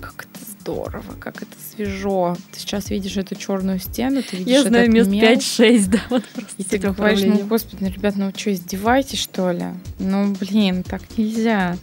как 0.00 0.26
это 0.26 0.44
здорово, 0.60 1.14
как 1.18 1.42
это 1.42 1.52
свежо. 1.74 2.36
Ты 2.52 2.60
сейчас 2.60 2.90
видишь 2.90 3.16
эту 3.16 3.34
черную 3.34 3.78
стену, 3.78 4.22
ты 4.22 4.38
видишь 4.38 4.52
Я 4.52 4.62
знаю, 4.62 4.90
мест 4.90 5.10
5-6, 5.10 5.88
да. 5.90 6.00
Вот 6.10 6.24
и 6.56 6.64
ты 6.64 6.78
говоришь, 6.78 7.22
ну, 7.22 7.46
господи, 7.46 7.82
ну, 7.82 7.88
ребят, 7.88 8.16
ну 8.16 8.32
что, 8.34 8.52
издеваетесь, 8.52 9.18
что 9.18 9.50
ли? 9.50 9.66
Ну, 9.98 10.34
блин, 10.34 10.82
так 10.82 11.02
нельзя. 11.16 11.76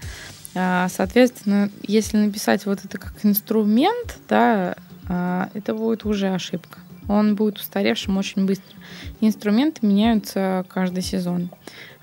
А, 0.53 0.89
соответственно, 0.89 1.69
если 1.83 2.17
написать 2.17 2.65
вот 2.65 2.83
это 2.83 2.97
как 2.97 3.13
инструмент, 3.23 4.19
да, 4.27 4.75
а, 5.07 5.49
это 5.53 5.73
будет 5.73 6.05
уже 6.05 6.29
ошибка. 6.33 6.79
Он 7.07 7.35
будет 7.35 7.57
устаревшим 7.57 8.17
очень 8.17 8.45
быстро. 8.45 8.75
Инструменты 9.19 9.85
меняются 9.85 10.65
каждый 10.69 11.03
сезон. 11.03 11.49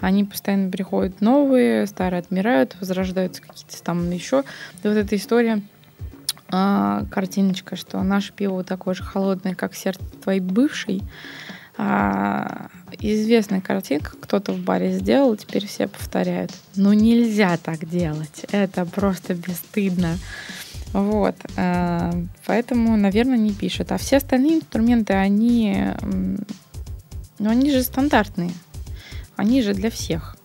Они 0.01 0.25
постоянно 0.25 0.71
приходят 0.71 1.21
новые, 1.21 1.87
старые 1.87 2.21
отмирают, 2.21 2.77
возрождаются 2.81 3.43
какие-то 3.43 3.83
там 3.83 4.11
еще. 4.11 4.45
И 4.83 4.89
вот 4.89 4.97
эта 4.97 5.17
история 5.17 5.63
а, 6.51 7.05
картиночка, 7.11 7.77
что 7.77 8.03
наше 8.03 8.33
пиво 8.33 8.65
такое 8.65 8.95
же 8.95 9.03
холодное, 9.03 9.55
как 9.55 9.75
сердце 9.75 10.05
твоей 10.23 10.41
бывшей. 10.41 11.03
А, 11.77 12.69
известная 12.99 13.61
картинка, 13.61 14.17
кто-то 14.21 14.53
в 14.53 14.59
баре 14.59 14.93
сделал, 14.93 15.37
теперь 15.37 15.67
все 15.67 15.87
повторяют. 15.89 16.53
Ну 16.75 16.93
нельзя 16.93 17.57
так 17.57 17.89
делать, 17.89 18.47
это 18.51 18.85
просто 18.85 19.35
бесстыдно. 19.35 20.17
Вот, 20.93 21.37
а, 21.57 22.13
поэтому, 22.47 22.97
наверное, 22.97 23.37
не 23.37 23.53
пишут. 23.53 23.93
А 23.93 23.99
все 23.99 24.17
остальные 24.17 24.57
инструменты, 24.57 25.13
они, 25.13 25.85
ну, 27.39 27.51
они 27.51 27.71
же 27.71 27.83
стандартные, 27.83 28.53
они 29.38 29.62
же 29.62 29.72
для 29.72 29.90
всех 29.90 30.37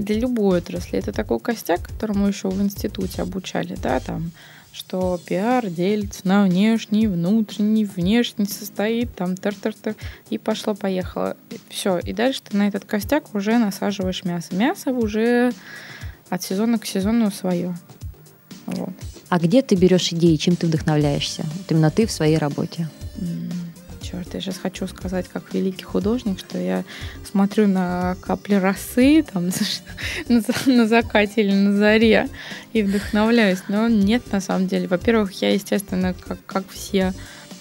для 0.00 0.18
любой 0.18 0.58
отрасли. 0.58 0.98
Это 0.98 1.12
такой 1.12 1.38
костяк, 1.38 1.82
которому 1.82 2.26
еще 2.26 2.48
в 2.48 2.60
институте 2.60 3.22
обучали, 3.22 3.76
да, 3.80 4.00
там 4.00 4.32
что 4.72 5.20
пиар 5.26 5.68
делится 5.68 6.20
на 6.28 6.44
внешний, 6.44 7.08
внутренний, 7.08 7.84
внешний 7.84 8.46
состоит, 8.46 9.14
там 9.16 9.36
тар-тар-тар, 9.36 9.96
и 10.30 10.38
пошло-поехало. 10.38 11.36
Все, 11.68 11.98
и 11.98 12.12
дальше 12.12 12.40
ты 12.48 12.56
на 12.56 12.68
этот 12.68 12.84
костяк 12.84 13.34
уже 13.34 13.58
насаживаешь 13.58 14.24
мясо. 14.24 14.54
Мясо 14.54 14.92
уже 14.92 15.52
от 16.28 16.42
сезона 16.44 16.78
к 16.78 16.86
сезону 16.86 17.32
свое. 17.32 17.76
Вот. 18.66 18.94
А 19.28 19.40
где 19.40 19.62
ты 19.62 19.74
берешь 19.74 20.12
идеи, 20.12 20.36
чем 20.36 20.54
ты 20.54 20.68
вдохновляешься? 20.68 21.44
Вот 21.56 21.70
именно 21.72 21.90
ты 21.90 22.06
в 22.06 22.12
своей 22.12 22.38
работе. 22.38 22.88
Черт, 24.10 24.34
я 24.34 24.40
сейчас 24.40 24.58
хочу 24.58 24.88
сказать, 24.88 25.28
как 25.28 25.54
великий 25.54 25.84
художник, 25.84 26.40
что 26.40 26.58
я 26.58 26.84
смотрю 27.24 27.68
на 27.68 28.16
капли 28.20 28.54
росы 28.54 29.22
там, 29.22 29.50
на, 30.28 30.42
на 30.66 30.86
закате 30.88 31.42
или 31.42 31.52
на 31.52 31.76
заре 31.76 32.28
и 32.72 32.82
вдохновляюсь. 32.82 33.60
Но 33.68 33.88
нет, 33.88 34.32
на 34.32 34.40
самом 34.40 34.66
деле. 34.66 34.88
Во-первых, 34.88 35.32
я, 35.42 35.52
естественно, 35.52 36.14
как, 36.26 36.44
как 36.44 36.68
все, 36.70 37.12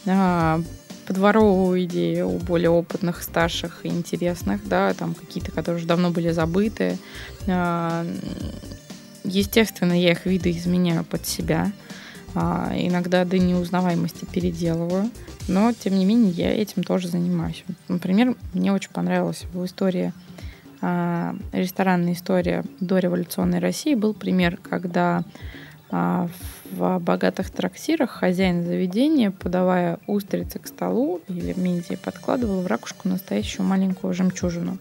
а, 0.08 0.62
подворовываю 1.06 1.84
идеи 1.84 2.22
у 2.22 2.40
более 2.40 2.72
опытных, 2.72 3.22
старших 3.22 3.82
и 3.84 3.90
интересных, 3.90 4.68
да, 4.68 4.94
там 4.96 5.14
какие-то, 5.14 5.52
которые 5.52 5.78
уже 5.78 5.88
давно 5.88 6.10
были 6.10 6.32
забыты. 6.32 6.98
А, 7.48 8.08
естественно, 9.24 9.94
я 9.94 10.14
их 10.14 10.26
видоизменяю 10.26 11.04
под 11.04 11.28
себя. 11.28 11.72
А, 12.36 12.72
иногда 12.76 13.26
до 13.26 13.40
неузнаваемости 13.40 14.26
переделываю, 14.26 15.10
но 15.48 15.74
тем 15.74 15.96
не 15.96 16.06
менее 16.06 16.32
я 16.32 16.52
этим 16.52 16.84
тоже 16.84 17.08
занимаюсь. 17.08 17.64
Например, 17.88 18.36
мне 18.54 18.72
очень 18.72 18.92
понравилась 18.92 19.46
в 19.54 19.66
истории 19.66 20.14
а, 20.82 21.36
ресторанная 21.52 22.14
история 22.14 22.64
до 22.80 23.00
революционной 23.00 23.60
России 23.60 23.96
был 23.96 24.14
пример, 24.14 24.58
когда 24.58 25.24
а, 25.92 26.30
в 26.72 27.00
богатых 27.00 27.50
трактирах 27.50 28.12
хозяин 28.12 28.64
заведения, 28.64 29.32
подавая 29.32 30.00
устрицы 30.08 30.60
к 30.60 30.68
столу 30.68 31.20
или 31.28 31.54
мидии, 31.58 31.96
подкладывал 31.96 32.62
в 32.62 32.68
ракушку 32.68 33.10
настоящую 33.10 33.66
маленькую 33.66 34.14
жемчужину. 34.14 34.78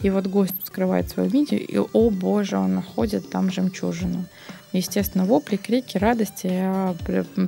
И 0.00 0.10
вот 0.10 0.26
гость 0.26 0.60
вскрывает 0.62 1.08
свою 1.08 1.30
мидию, 1.30 1.60
и, 1.60 1.78
о 1.78 2.10
боже, 2.10 2.56
он 2.56 2.76
находит 2.76 3.30
там 3.30 3.50
жемчужину. 3.50 4.24
Естественно, 4.72 5.24
вопли, 5.24 5.56
крики, 5.56 5.96
радости. 5.96 6.48
А 6.50 6.94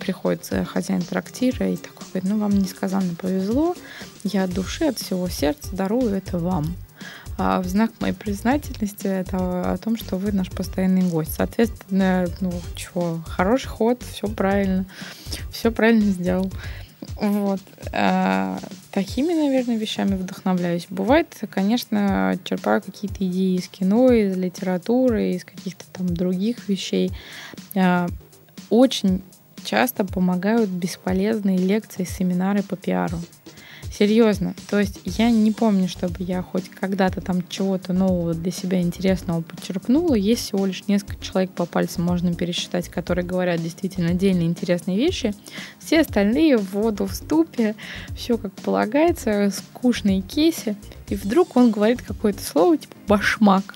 приходит 0.01 0.51
хозяин 0.67 1.03
трактира 1.03 1.69
и 1.69 1.77
такой 1.77 2.07
говорит, 2.09 2.31
ну, 2.31 2.39
вам 2.39 2.59
несказанно 2.59 3.15
повезло, 3.15 3.75
я 4.25 4.45
от 4.45 4.53
души, 4.53 4.87
от 4.87 4.99
всего 4.99 5.29
сердца 5.29 5.75
дарую 5.75 6.15
это 6.15 6.39
вам. 6.39 6.75
А 7.39 7.63
в 7.63 7.67
знак 7.67 7.93
моей 8.01 8.13
признательности 8.13 9.07
это 9.07 9.73
о 9.73 9.79
том, 9.79 9.97
что 9.97 10.17
вы 10.17 10.33
наш 10.33 10.51
постоянный 10.51 11.09
гость. 11.09 11.33
Соответственно, 11.35 12.27
ну, 12.41 12.53
чего, 12.75 13.23
хороший 13.27 13.69
ход, 13.69 14.03
все 14.03 14.29
правильно, 14.29 14.85
все 15.51 15.71
правильно 15.71 16.11
сделал. 16.11 16.53
Вот. 17.17 17.61
А, 17.93 18.59
такими, 18.93 19.33
наверное, 19.33 19.77
вещами 19.77 20.17
вдохновляюсь. 20.17 20.87
Бывает, 20.91 21.35
конечно, 21.51 22.39
черпаю 22.45 22.83
какие-то 22.83 23.27
идеи 23.27 23.57
из 23.57 23.69
кино, 23.69 24.13
из 24.13 24.37
литературы, 24.37 25.31
из 25.31 25.45
каких-то 25.45 25.85
там 25.93 26.09
других 26.09 26.69
вещей. 26.69 27.13
А, 27.75 28.09
очень 28.69 29.23
часто 29.65 30.05
помогают 30.05 30.71
бесполезные 30.71 31.59
лекции, 31.59 32.05
семинары 32.05 32.63
по 32.63 32.77
пиару. 32.77 33.19
Серьезно. 33.91 34.55
То 34.69 34.79
есть 34.79 35.01
я 35.05 35.31
не 35.31 35.51
помню, 35.51 35.89
чтобы 35.89 36.17
я 36.21 36.43
хоть 36.43 36.69
когда-то 36.69 37.21
там 37.21 37.47
чего-то 37.49 37.93
нового 37.93 38.35
для 38.35 38.53
себя 38.53 38.81
интересного 38.81 39.43
подчеркнула. 39.43 40.15
Есть 40.15 40.43
всего 40.43 40.65
лишь 40.65 40.87
несколько 40.87 41.23
человек 41.23 41.51
по 41.51 41.67
пальцам 41.67 42.05
можно 42.05 42.33
пересчитать, 42.33 42.89
которые 42.89 43.27
говорят 43.27 43.61
действительно 43.61 44.11
отдельные 44.11 44.47
интересные 44.47 44.97
вещи. 44.97 45.35
Все 45.81 46.01
остальные 46.01 46.57
в 46.57 46.73
воду 46.73 47.07
в 47.07 47.15
ступе, 47.15 47.75
все 48.15 48.39
как 48.39 48.53
полагается, 48.55 49.51
скучные 49.51 50.23
кейсы. 50.23 50.77
И 51.09 51.17
вдруг 51.17 51.57
он 51.57 51.73
говорит 51.73 52.01
какое-то 52.01 52.43
слово 52.45 52.77
типа 52.77 52.95
башмак 53.09 53.75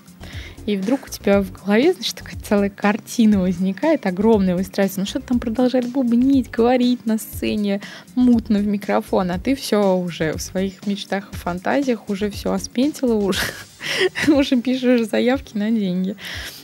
и 0.65 0.77
вдруг 0.77 1.05
у 1.05 1.09
тебя 1.09 1.41
в 1.41 1.51
голове, 1.51 1.93
значит, 1.93 2.15
такая 2.15 2.39
целая 2.39 2.69
картина 2.69 3.39
возникает, 3.39 4.05
огромная 4.05 4.55
выстраивается. 4.55 4.99
Ну 4.99 5.05
что 5.05 5.19
там 5.19 5.39
продолжать 5.39 5.87
бубнить, 5.87 6.49
говорить 6.49 7.05
на 7.05 7.17
сцене, 7.17 7.81
мутно 8.15 8.59
в 8.59 8.67
микрофон, 8.67 9.31
а 9.31 9.39
ты 9.39 9.55
все 9.55 9.95
уже 9.95 10.33
в 10.33 10.41
своих 10.41 10.85
мечтах 10.87 11.29
и 11.31 11.35
фантазиях 11.35 12.09
уже 12.09 12.29
все 12.29 12.51
оспентила, 12.51 13.13
уже, 13.13 13.41
уже 14.27 14.59
пишешь 14.61 15.07
заявки 15.07 15.55
на 15.55 15.69
деньги. 15.69 16.15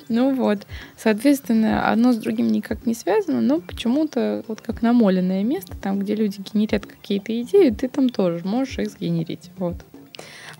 Ну 0.09 0.35
вот, 0.35 0.67
соответственно, 0.97 1.89
одно 1.89 2.11
с 2.11 2.17
другим 2.17 2.51
никак 2.51 2.85
не 2.85 2.93
связано, 2.93 3.39
но 3.39 3.61
почему-то 3.61 4.43
вот 4.47 4.59
как 4.59 4.81
намоленное 4.81 5.43
место, 5.43 5.77
там, 5.81 5.99
где 5.99 6.15
люди 6.15 6.43
генерят 6.53 6.85
какие-то 6.85 7.39
идеи, 7.41 7.69
ты 7.69 7.87
там 7.87 8.09
тоже 8.09 8.41
можешь 8.43 8.79
их 8.79 8.89
сгенерить. 8.89 9.51
Вот. 9.57 9.77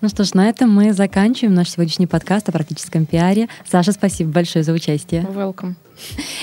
Ну 0.02 0.08
что 0.08 0.24
ж, 0.24 0.34
на 0.34 0.48
этом 0.48 0.68
мы 0.68 0.92
заканчиваем 0.92 1.54
наш 1.54 1.70
сегодняшний 1.70 2.08
подкаст 2.08 2.48
о 2.48 2.52
практическом 2.52 3.06
пиаре. 3.06 3.48
Саша, 3.64 3.92
спасибо 3.92 4.32
большое 4.32 4.64
за 4.64 4.72
участие. 4.72 5.22
Welcome. 5.22 5.74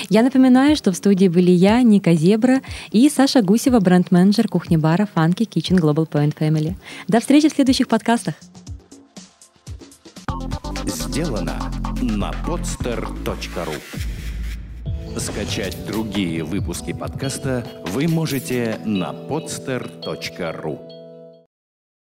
Я 0.07 0.24
напоминаю, 0.24 0.78
что 0.78 0.93
в 0.93 0.95
студии 0.95 1.28
были 1.28 1.51
я, 1.51 1.82
Ника 1.82 2.14
Зебра 2.14 2.62
и 2.91 3.10
Саша 3.10 3.41
Гусева, 3.41 3.82
бренд-менеджер 3.82 4.47
кухни-бара 4.47 5.10
Funky 5.14 5.45
Kitchen 5.45 5.78
Global 5.78 6.07
Point 6.10 6.38
Family. 6.39 6.76
До 7.10 7.20
встречи 7.20 7.49
в 7.49 7.51
следующих 7.51 7.89
подкастах. 7.89 8.36
Сделано 10.86 11.60
на 12.01 12.32
podster.ru 12.47 13.76
Скачать 15.20 15.86
другие 15.86 16.45
выпуски 16.45 16.93
подкаста 16.93 17.68
вы 17.88 18.07
можете 18.07 18.80
на 18.86 19.12
podster.ru 19.12 20.99